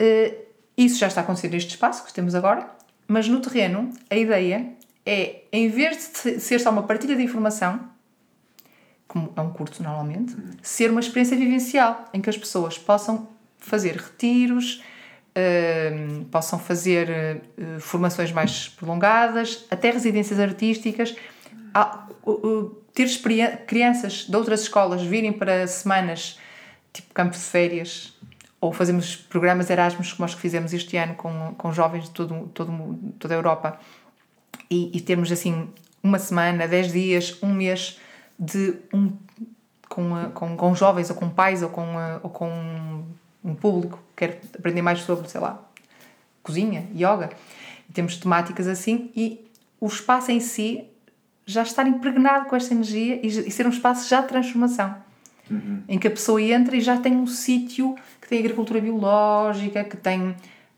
[0.00, 2.68] Uh, isso já está a acontecer neste espaço que temos agora,
[3.08, 4.72] mas no terreno a ideia
[5.04, 7.80] é, em vez de ser só uma partilha de informação,
[9.06, 13.96] como é um curso normalmente, ser uma experiência vivencial em que as pessoas possam fazer
[13.96, 14.82] retiros,
[15.30, 17.08] uh, possam fazer
[17.56, 21.16] uh, formações mais prolongadas, até residências artísticas
[22.94, 23.08] ter
[23.66, 26.38] crianças de outras escolas virem para semanas,
[26.92, 28.16] tipo campo de férias,
[28.60, 32.50] ou fazemos programas Erasmus, como os que fizemos este ano com, com jovens de todo,
[32.54, 33.78] todo, toda a Europa,
[34.70, 35.68] e, e termos assim
[36.02, 37.98] uma semana, dez dias, um mês
[38.38, 39.12] de um,
[39.88, 41.86] com, com, com jovens, ou com pais, ou com,
[42.22, 43.04] ou com
[43.44, 45.62] um público que quer aprender mais sobre, sei lá,
[46.42, 47.30] cozinha, yoga.
[47.88, 49.44] E temos temáticas assim, e
[49.80, 50.88] o espaço em si
[51.46, 54.94] já estar impregnado com esta energia e, e ser um espaço já de transformação.
[55.48, 55.82] Uhum.
[55.88, 59.96] Em que a pessoa entra e já tem um sítio que tem agricultura biológica, que
[59.96, 60.34] tem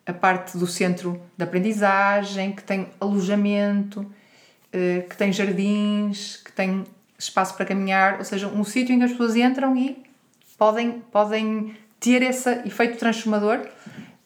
[0.07, 4.07] a parte do centro de aprendizagem, que tem alojamento,
[4.73, 6.85] eh, que tem jardins, que tem
[7.19, 10.03] espaço para caminhar, ou seja, um sítio em que as pessoas entram e
[10.59, 13.66] podem, podem ter esse efeito transformador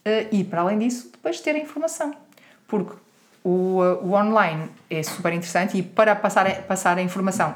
[0.05, 2.15] eh, e, para além disso, depois ter a informação.
[2.67, 2.95] Porque
[3.45, 7.55] o, o online é super interessante e para passar a, passar a informação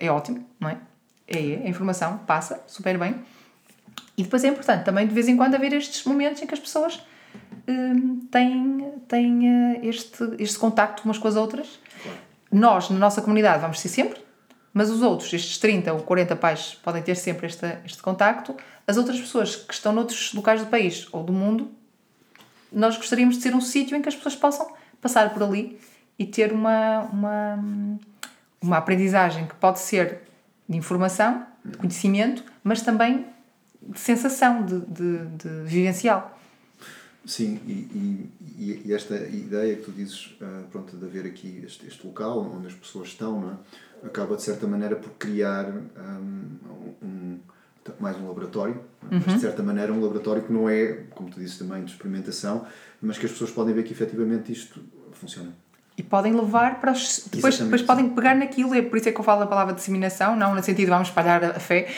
[0.00, 0.78] é ótimo, não é?
[1.28, 3.14] É, a informação passa super bem.
[4.16, 6.58] E depois é importante também de vez em quando haver estes momentos em que as
[6.58, 7.00] pessoas
[7.68, 11.78] hum, têm, têm eh, este, este contacto umas com as outras.
[12.50, 14.20] Nós, na nossa comunidade, vamos ser sempre,
[14.72, 18.56] mas os outros, estes 30 ou 40 pais, podem ter sempre este, este contacto.
[18.86, 21.70] As outras pessoas que estão noutros locais do país ou do mundo,
[22.72, 24.66] nós gostaríamos de ser um sítio em que as pessoas possam
[25.00, 25.78] passar por ali
[26.18, 27.64] e ter uma, uma,
[28.60, 30.20] uma aprendizagem que pode ser
[30.68, 33.26] de informação, de conhecimento, mas também
[33.82, 36.38] de sensação, de, de, de vivencial.
[37.24, 41.86] Sim, e, e, e, esta ideia que tu dizes, uh, pronto, de haver aqui este,
[41.86, 43.58] este local onde as pessoas estão,
[44.02, 44.06] é?
[44.06, 46.58] acaba de certa maneira por criar um,
[47.02, 47.38] um
[47.98, 48.74] mais um laboratório,
[49.10, 49.14] é?
[49.14, 49.22] uhum.
[49.24, 52.66] mas de certa maneira um laboratório que não é, como tu dizes também, de experimentação,
[53.00, 55.52] mas que as pessoas podem ver que efetivamente isto funciona
[56.00, 57.28] e podem levar para os.
[57.30, 60.34] Depois, depois podem pegar naquilo, é por isso é que eu falo a palavra disseminação,
[60.34, 61.88] não no sentido de vamos espalhar a fé,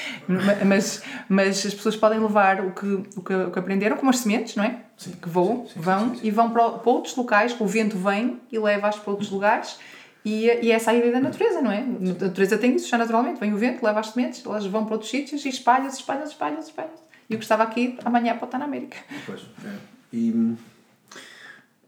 [0.67, 4.19] mas, mas as pessoas podem levar o que, o que, o que aprenderam, como as
[4.19, 4.81] sementes, não é?
[4.97, 8.41] Sim, que voam, sim, sim, vão e vão para, para outros locais, o vento vem
[8.51, 9.79] e leva-as para outros lugares.
[10.25, 11.79] E, e essa é a ideia da natureza, não é?
[11.79, 13.41] A natureza tem isso já naturalmente.
[13.41, 16.69] Vem o vento, leva as sementes, elas vão para outros sítios e espalham-se, espalham-se, espalham-se,
[16.69, 17.03] espalham-se.
[17.29, 18.97] E o que estava aqui amanhã pode estar na América.
[19.27, 19.77] Pois, é.
[20.13, 20.55] E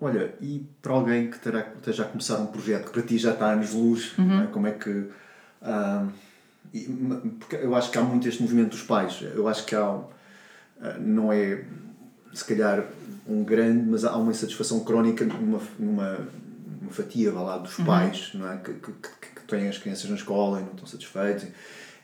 [0.05, 3.32] Olha, e para alguém que terá, esteja a começar um projeto que para ti já
[3.32, 4.43] está anos luz, uhum.
[4.43, 4.47] é?
[4.49, 4.91] como é que.
[4.91, 6.12] Uh,
[6.74, 6.80] e,
[7.39, 9.22] porque eu acho que há muito este movimento dos pais.
[9.35, 9.89] Eu acho que há.
[9.91, 10.05] Uh,
[11.01, 11.64] não é,
[12.35, 12.85] se calhar,
[13.26, 16.28] um grande, mas há uma insatisfação crónica numa, numa,
[16.85, 17.85] numa fatia vá lá, dos uhum.
[17.85, 18.57] pais, não é?
[18.59, 21.53] Que, que, que, têm as crianças na escola e não estão satisfeitos e,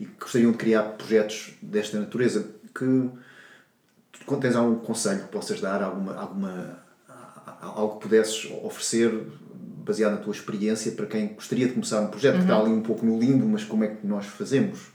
[0.00, 2.46] e que gostariam de criar projetos desta natureza.
[2.74, 3.10] Que,
[4.26, 6.78] quando tens algum conselho que possas dar, alguma, alguma
[7.60, 9.26] algo que pudesses oferecer
[9.84, 12.40] baseado na tua experiência para quem gostaria de começar um projeto uhum.
[12.40, 14.88] que está ali um pouco no limbo, mas como é que nós fazemos?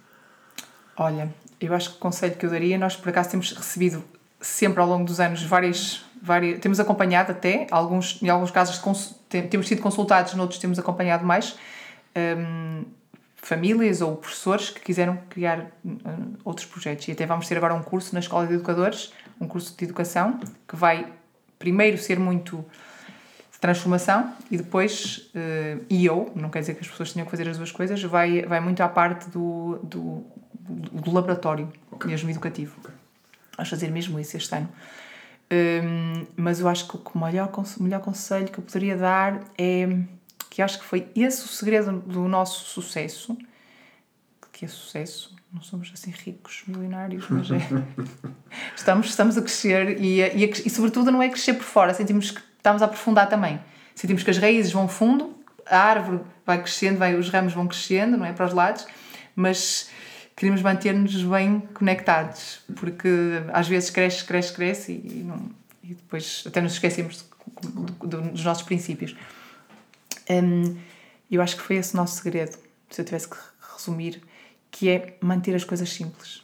[0.96, 4.04] Olha, eu acho que o conselho que eu daria, nós por acaso temos recebido
[4.40, 8.82] sempre ao longo dos anos várias, várias temos acompanhado até, alguns, em alguns casos
[9.50, 11.58] temos sido consultados, noutros temos acompanhado mais,
[12.16, 12.84] um,
[13.36, 17.08] famílias ou professores que quiseram criar um, outros projetos.
[17.08, 20.40] E até vamos ter agora um curso na Escola de Educadores, um curso de educação,
[20.68, 21.14] que vai
[21.60, 22.66] primeiro ser muito
[23.52, 27.32] de transformação e depois, uh, e eu, não quer dizer que as pessoas tenham que
[27.32, 30.26] fazer as duas coisas, vai, vai muito à parte do, do,
[30.60, 32.10] do laboratório, okay.
[32.10, 32.76] mesmo educativo.
[32.80, 32.96] Okay.
[33.56, 34.70] Vamos fazer mesmo isso este ano.
[35.52, 39.88] Um, mas eu acho que o melhor, o melhor conselho que eu poderia dar é
[40.50, 43.38] que acho que foi esse o segredo do nosso sucesso.
[44.52, 45.36] Que é sucesso?
[45.56, 47.58] não somos assim ricos, milionários, mas é.
[48.76, 52.42] estamos, estamos a crescer e, e, e, sobretudo, não é crescer por fora, sentimos que
[52.58, 53.60] estamos a aprofundar também.
[53.96, 55.34] Sentimos que as raízes vão fundo,
[55.66, 58.34] a árvore vai crescendo, vai, os ramos vão crescendo, não é?
[58.34, 58.86] Para os lados,
[59.34, 59.90] mas
[60.36, 63.10] queremos manter-nos bem conectados, porque
[63.54, 65.50] às vezes cresce, cresce, cresce e, não,
[65.84, 67.26] e depois até nos esquecemos
[68.04, 69.16] dos nossos princípios.
[70.30, 70.78] Hum,
[71.32, 72.58] eu acho que foi esse o nosso segredo,
[72.90, 73.38] se eu tivesse que
[73.74, 74.22] resumir
[74.72, 76.44] que é manter as coisas simples.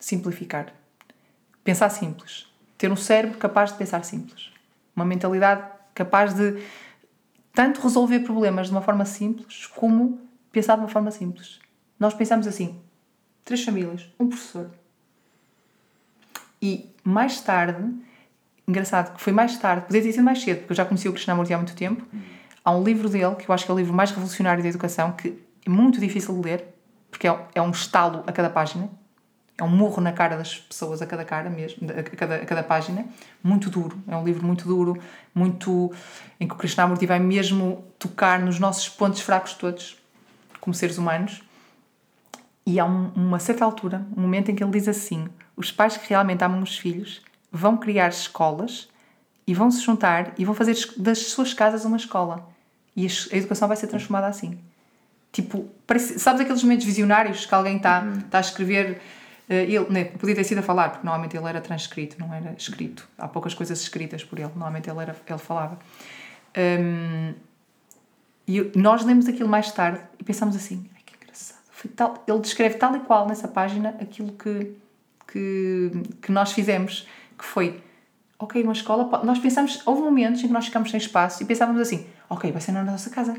[0.00, 0.74] Simplificar.
[1.62, 2.48] Pensar simples.
[2.76, 4.50] Ter um cérebro capaz de pensar simples.
[4.96, 5.62] Uma mentalidade
[5.94, 6.60] capaz de
[7.52, 10.20] tanto resolver problemas de uma forma simples como
[10.50, 11.60] pensar de uma forma simples.
[12.04, 12.78] Nós pensamos assim:
[13.46, 14.70] três famílias, um professor.
[16.60, 17.82] E mais tarde,
[18.68, 21.14] engraçado que foi mais tarde, podia ter sido mais cedo, porque eu já conheci o
[21.14, 22.06] Krishnamurti há muito tempo.
[22.62, 25.12] Há um livro dele, que eu acho que é o livro mais revolucionário da educação,
[25.12, 26.74] que é muito difícil de ler,
[27.10, 28.90] porque é, é um estalo a cada página,
[29.56, 32.62] é um murro na cara das pessoas a cada cara mesmo, a cada, a cada
[32.62, 33.06] página,
[33.42, 33.98] muito duro.
[34.06, 35.02] É um livro muito duro,
[35.34, 35.90] muito
[36.38, 39.96] em que o Krishnamurti vai mesmo tocar nos nossos pontos fracos todos,
[40.60, 41.42] como seres humanos.
[42.66, 45.96] E há um, uma certa altura, um momento em que ele diz assim: os pais
[45.96, 47.22] que realmente amam os filhos
[47.52, 48.88] vão criar escolas
[49.46, 52.48] e vão se juntar e vão fazer das suas casas uma escola.
[52.96, 54.58] E a educação vai ser transformada assim.
[55.32, 58.20] Tipo, parece, sabes aqueles momentos visionários que alguém está uhum.
[58.22, 59.00] tá a escrever.
[59.48, 62.54] Uh, ele né, podia ter sido a falar, porque normalmente ele era transcrito, não era
[62.56, 63.06] escrito.
[63.18, 65.78] Há poucas coisas escritas por ele, normalmente ele, era, ele falava.
[66.56, 67.34] Um,
[68.46, 70.88] e nós lemos aquilo mais tarde e pensamos assim:
[71.88, 74.74] tal, ele descreve tal e qual nessa página aquilo que,
[75.26, 75.90] que,
[76.22, 77.06] que nós fizemos,
[77.38, 77.82] que foi
[78.38, 79.22] ok, uma escola.
[79.24, 82.60] Nós pensamos, houve momentos em que nós ficamos sem espaço e pensávamos assim: ok, vai
[82.60, 83.34] ser na nossa casa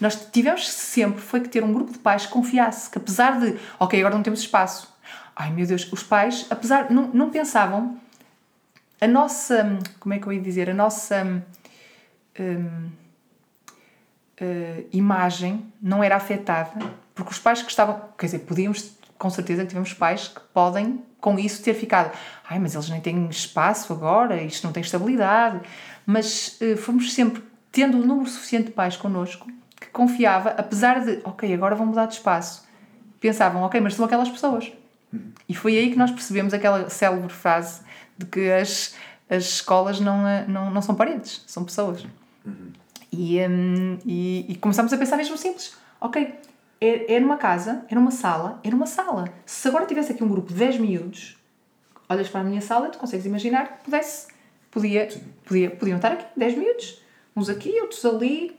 [0.00, 3.58] nós tivemos sempre foi que ter um grupo de pais que confiasse, que apesar de,
[3.78, 4.90] ok, agora não temos espaço.
[5.36, 7.98] Ai meu Deus, os pais, apesar, não, não pensavam,
[9.00, 11.24] a nossa, como é que eu ia dizer, a nossa
[12.38, 12.90] hum,
[14.40, 16.72] uh, imagem não era afetada,
[17.20, 21.02] porque os pais que estavam, quer dizer, podíamos com certeza que tivemos pais que podem,
[21.20, 22.16] com isso, ter ficado.
[22.48, 25.60] Ai, mas eles nem têm espaço agora, isto não tem estabilidade.
[26.06, 29.46] Mas uh, fomos sempre tendo um número suficiente de pais connosco
[29.78, 32.66] que confiava, apesar de, ok, agora vão mudar de espaço.
[33.20, 34.72] Pensavam, ok, mas são aquelas pessoas.
[35.46, 37.82] E foi aí que nós percebemos aquela célebre frase
[38.16, 38.94] de que as,
[39.28, 42.06] as escolas não, eh, não, não são paredes, são pessoas.
[42.46, 42.72] Uhum.
[43.12, 45.74] E, um, e, e começámos a pensar mesmo simples.
[46.00, 46.34] Ok,
[46.80, 49.28] é, é numa casa, é numa sala, é numa sala.
[49.44, 51.36] Se agora tivesse aqui um grupo de 10 miúdos,
[52.08, 54.28] olhas para a minha sala, tu consegues imaginar que pudesse,
[54.70, 55.08] podia,
[55.44, 57.02] podia, podiam estar aqui 10 miúdos,
[57.36, 58.58] uns aqui, outros ali,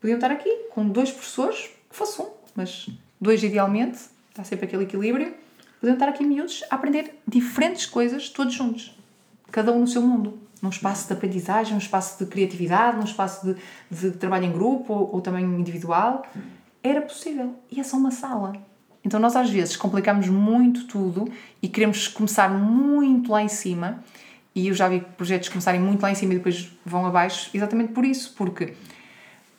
[0.00, 2.88] podiam estar aqui com dois professores, que fosse um, mas
[3.18, 3.98] dois idealmente,
[4.28, 5.34] está sempre aquele equilíbrio,
[5.80, 8.94] podiam estar aqui miúdos a aprender diferentes coisas todos juntos,
[9.50, 10.38] cada um no seu mundo.
[10.60, 13.56] Num espaço de aprendizagem, num espaço de criatividade, num espaço de,
[13.90, 16.22] de trabalho em grupo ou, ou também individual
[16.82, 17.54] era possível.
[17.70, 18.52] E é só uma sala.
[19.04, 21.30] Então nós às vezes complicamos muito tudo
[21.62, 24.02] e queremos começar muito lá em cima.
[24.54, 27.92] E eu já vi projetos começarem muito lá em cima e depois vão abaixo, exatamente
[27.92, 28.74] por isso, porque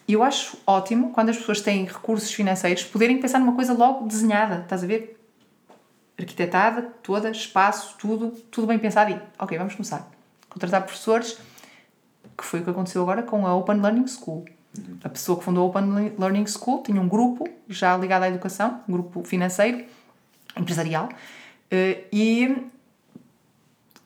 [0.07, 4.61] eu acho ótimo quando as pessoas têm recursos financeiros poderem pensar numa coisa logo desenhada,
[4.64, 5.18] estás a ver?
[6.19, 10.11] Arquitetada, toda, espaço, tudo, tudo bem pensado e, ok, vamos começar.
[10.49, 11.38] Contratar professores,
[12.38, 14.45] que foi o que aconteceu agora com a Open Learning School.
[15.03, 18.81] A pessoa que fundou a Open Learning School tinha um grupo já ligado à educação,
[18.88, 19.84] um grupo financeiro,
[20.57, 21.10] empresarial,
[21.69, 22.56] eh, e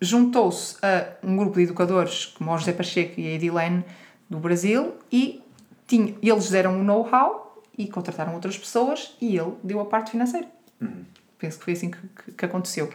[0.02, 3.84] juntou-se a um grupo de educadores como o José Pacheco e a Edilene
[4.30, 5.42] do Brasil e
[5.88, 10.12] tinha, eles deram o um know-how e contrataram outras pessoas e ele deu a parte
[10.12, 10.48] financeira.
[10.82, 11.06] Uhum.
[11.38, 12.92] Penso que foi assim que, que, que aconteceu.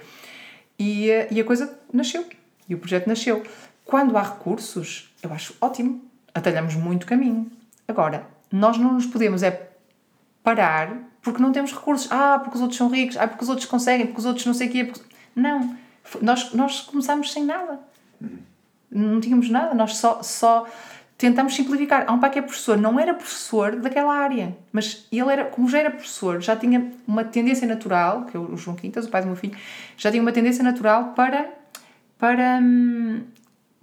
[0.79, 2.27] E, eh, e a coisa nasceu.
[2.69, 3.45] E o projeto nasceu.
[3.85, 6.03] Quando há recursos, eu acho ótimo.
[6.35, 7.51] Atalhamos muito caminho.
[7.91, 9.71] Agora, nós não nos podemos é
[10.43, 12.11] parar porque não temos recursos.
[12.11, 13.17] Ah, porque os outros são ricos.
[13.17, 14.07] Ah, porque os outros conseguem.
[14.07, 14.85] Porque os outros não sei o quê.
[14.85, 15.03] Porque...
[15.35, 15.77] Não.
[16.23, 17.81] Nós, nós começámos sem nada.
[18.91, 19.75] Não tínhamos nada.
[19.75, 20.67] Nós só, só
[21.19, 22.05] tentamos simplificar.
[22.07, 22.79] Há um pai que é professor.
[22.79, 24.57] Não era professor daquela área.
[24.73, 28.57] Mas ele era, como já era professor, já tinha uma tendência natural, que é o
[28.57, 29.57] João Quintas, o pai do meu filho,
[29.97, 31.51] já tinha uma tendência natural para,
[32.19, 33.23] para, hum,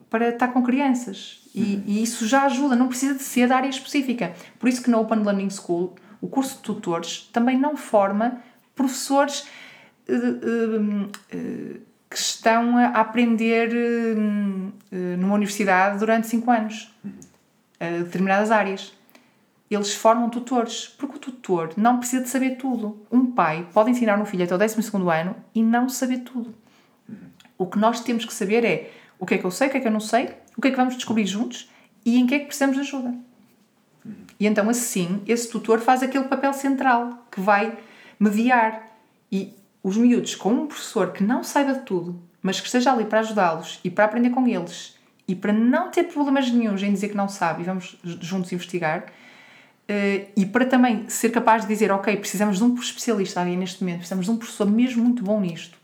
[0.10, 1.47] para estar com crianças.
[1.58, 4.34] E, e, isso já ajuda, não precisa de ser da área específica.
[4.60, 8.42] Por isso que na Open Learning School, o curso de tutores também não forma
[8.76, 9.48] professores
[10.08, 13.70] uh, uh, uh, que estão a aprender
[15.18, 16.96] numa universidade durante 5 anos,
[18.06, 18.94] determinadas áreas.
[19.70, 23.06] Eles formam tutores, porque o tutor não precisa de saber tudo.
[23.12, 24.80] Um pai pode ensinar um filho até o 12
[25.14, 26.56] ano e não saber tudo.
[27.58, 28.90] O que nós temos que saber é
[29.20, 30.70] o que é que eu sei, o que é que eu não sei, o que
[30.70, 31.70] é que vamos descobrir juntos
[32.06, 33.14] e em que é que precisamos de ajuda.
[34.40, 37.78] E então, assim, esse tutor faz aquele papel central que vai
[38.20, 38.88] mediar.
[39.32, 39.54] E
[39.84, 43.20] os miúdos, com um professor que não saiba de tudo, mas que esteja ali para
[43.20, 44.98] ajudá-los e para aprender com eles
[45.28, 49.06] e para não ter problemas nenhums em dizer que não sabe e vamos juntos investigar,
[49.88, 53.82] Uh, e para também ser capaz de dizer, ok, precisamos de um especialista ali neste
[53.82, 55.78] momento, precisamos de um professor mesmo muito bom nisto,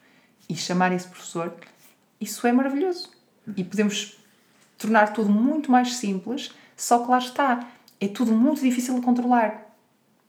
[0.50, 1.54] e chamar esse professor,
[2.20, 3.10] isso é maravilhoso.
[3.56, 4.18] E podemos
[4.84, 7.68] tornar tudo muito mais simples, só que lá está,
[8.00, 9.74] é tudo muito difícil de controlar.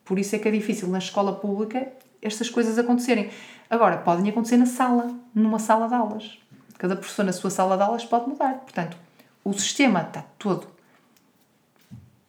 [0.04, 3.30] Por isso é que é difícil na escola pública estas coisas acontecerem.
[3.68, 6.38] Agora, podem acontecer na sala, numa sala de aulas.
[6.78, 8.54] Cada professor na sua sala de aulas pode mudar.
[8.54, 8.96] Portanto,
[9.42, 10.68] o sistema está todo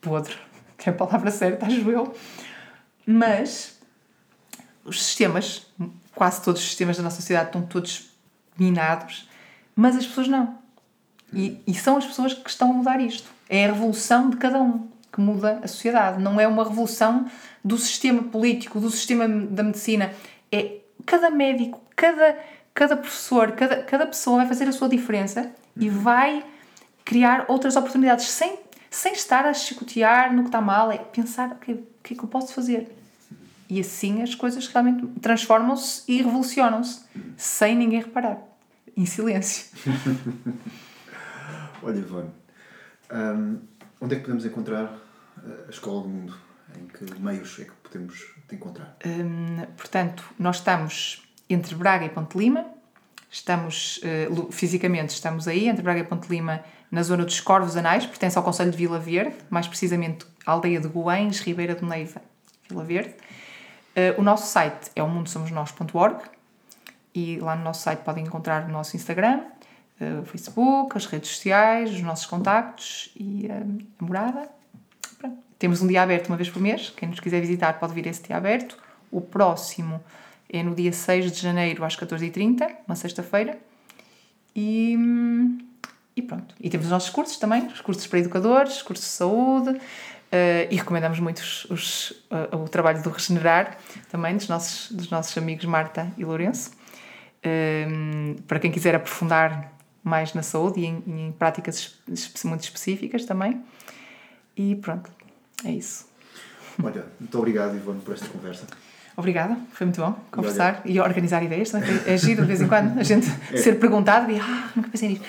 [0.01, 0.35] podre,
[0.77, 2.15] que é a palavra certa, acho eu.
[3.05, 3.79] Mas
[4.83, 5.67] os sistemas,
[6.15, 8.09] quase todos os sistemas da nossa sociedade estão todos
[8.57, 9.27] minados
[9.75, 10.57] mas as pessoas não.
[11.35, 13.29] E, e são as pessoas que estão a mudar isto.
[13.49, 16.21] É a revolução de cada um que muda a sociedade.
[16.23, 17.25] Não é uma revolução
[17.63, 20.13] do sistema político, do sistema da medicina.
[20.51, 22.37] É cada médico, cada,
[22.73, 26.43] cada professor, cada, cada pessoa vai fazer a sua diferença e vai
[27.03, 28.57] criar outras oportunidades sem,
[28.89, 30.89] sem estar a chicotear no que está mal.
[30.89, 32.89] É pensar o que, o que é que eu posso fazer.
[33.69, 37.01] E assim as coisas realmente transformam-se e revolucionam-se
[37.35, 38.37] sem ninguém reparar
[38.95, 39.65] em silêncio.
[41.85, 42.31] Olha, Ivone,
[43.13, 43.59] um,
[44.01, 44.91] onde é que podemos encontrar
[45.67, 46.35] a Escola do Mundo?
[46.75, 48.97] Em que meios é que podemos te encontrar?
[49.05, 52.65] Um, portanto, nós estamos entre Braga e Ponte Lima.
[53.29, 58.07] Estamos, uh, fisicamente, estamos aí, entre Braga e Ponte Lima, na zona dos Corvos Anais,
[58.07, 62.19] pertence ao Conselho de Vila Verde, mais precisamente a aldeia de Goens, Ribeira do Neiva,
[62.67, 63.13] Vila Verde.
[63.95, 66.23] Uh, o nosso site é o mundosomosnós.org
[67.13, 69.43] e lá no nosso site podem encontrar o nosso Instagram,
[69.99, 73.63] o Facebook, as redes sociais, os nossos contactos e eh,
[73.99, 74.49] a morada.
[75.17, 75.37] Pronto.
[75.57, 76.89] Temos um dia aberto uma vez por mês.
[76.95, 78.77] Quem nos quiser visitar pode vir esse dia aberto.
[79.09, 80.03] O próximo
[80.49, 83.57] É no dia 6 de janeiro às 14h30, uma sexta-feira.
[84.55, 84.97] E,
[86.15, 86.53] e pronto.
[86.59, 89.79] E temos os nossos cursos também, os cursos para educadores, cursos de saúde, uh,
[90.69, 93.77] e recomendamos muito os, os, uh, o trabalho do Regenerar,
[94.09, 96.71] também dos nossos, dos nossos amigos Marta e Lourenço.
[97.43, 99.74] Uh, para quem quiser aprofundar
[100.05, 101.95] mais na saúde e em, em práticas
[102.45, 103.61] muito específicas também.
[104.55, 105.09] E pronto,
[105.65, 106.07] é isso.
[106.81, 108.67] Olha, muito obrigado, Ivone, por esta conversa.
[109.17, 111.89] Obrigada, foi muito bom conversar e, e organizar ideias também.
[112.05, 113.57] É giro de vez em quando a gente é.
[113.57, 115.23] ser perguntado e ah, nunca pensei nisso.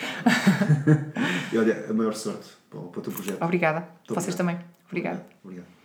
[1.52, 3.42] e olha, a maior sorte para o, para o teu projeto.
[3.42, 4.36] Obrigada, muito vocês obrigado.
[4.36, 4.56] também.
[4.88, 5.24] Obrigada.
[5.42, 5.44] Obrigado.
[5.44, 5.75] obrigado.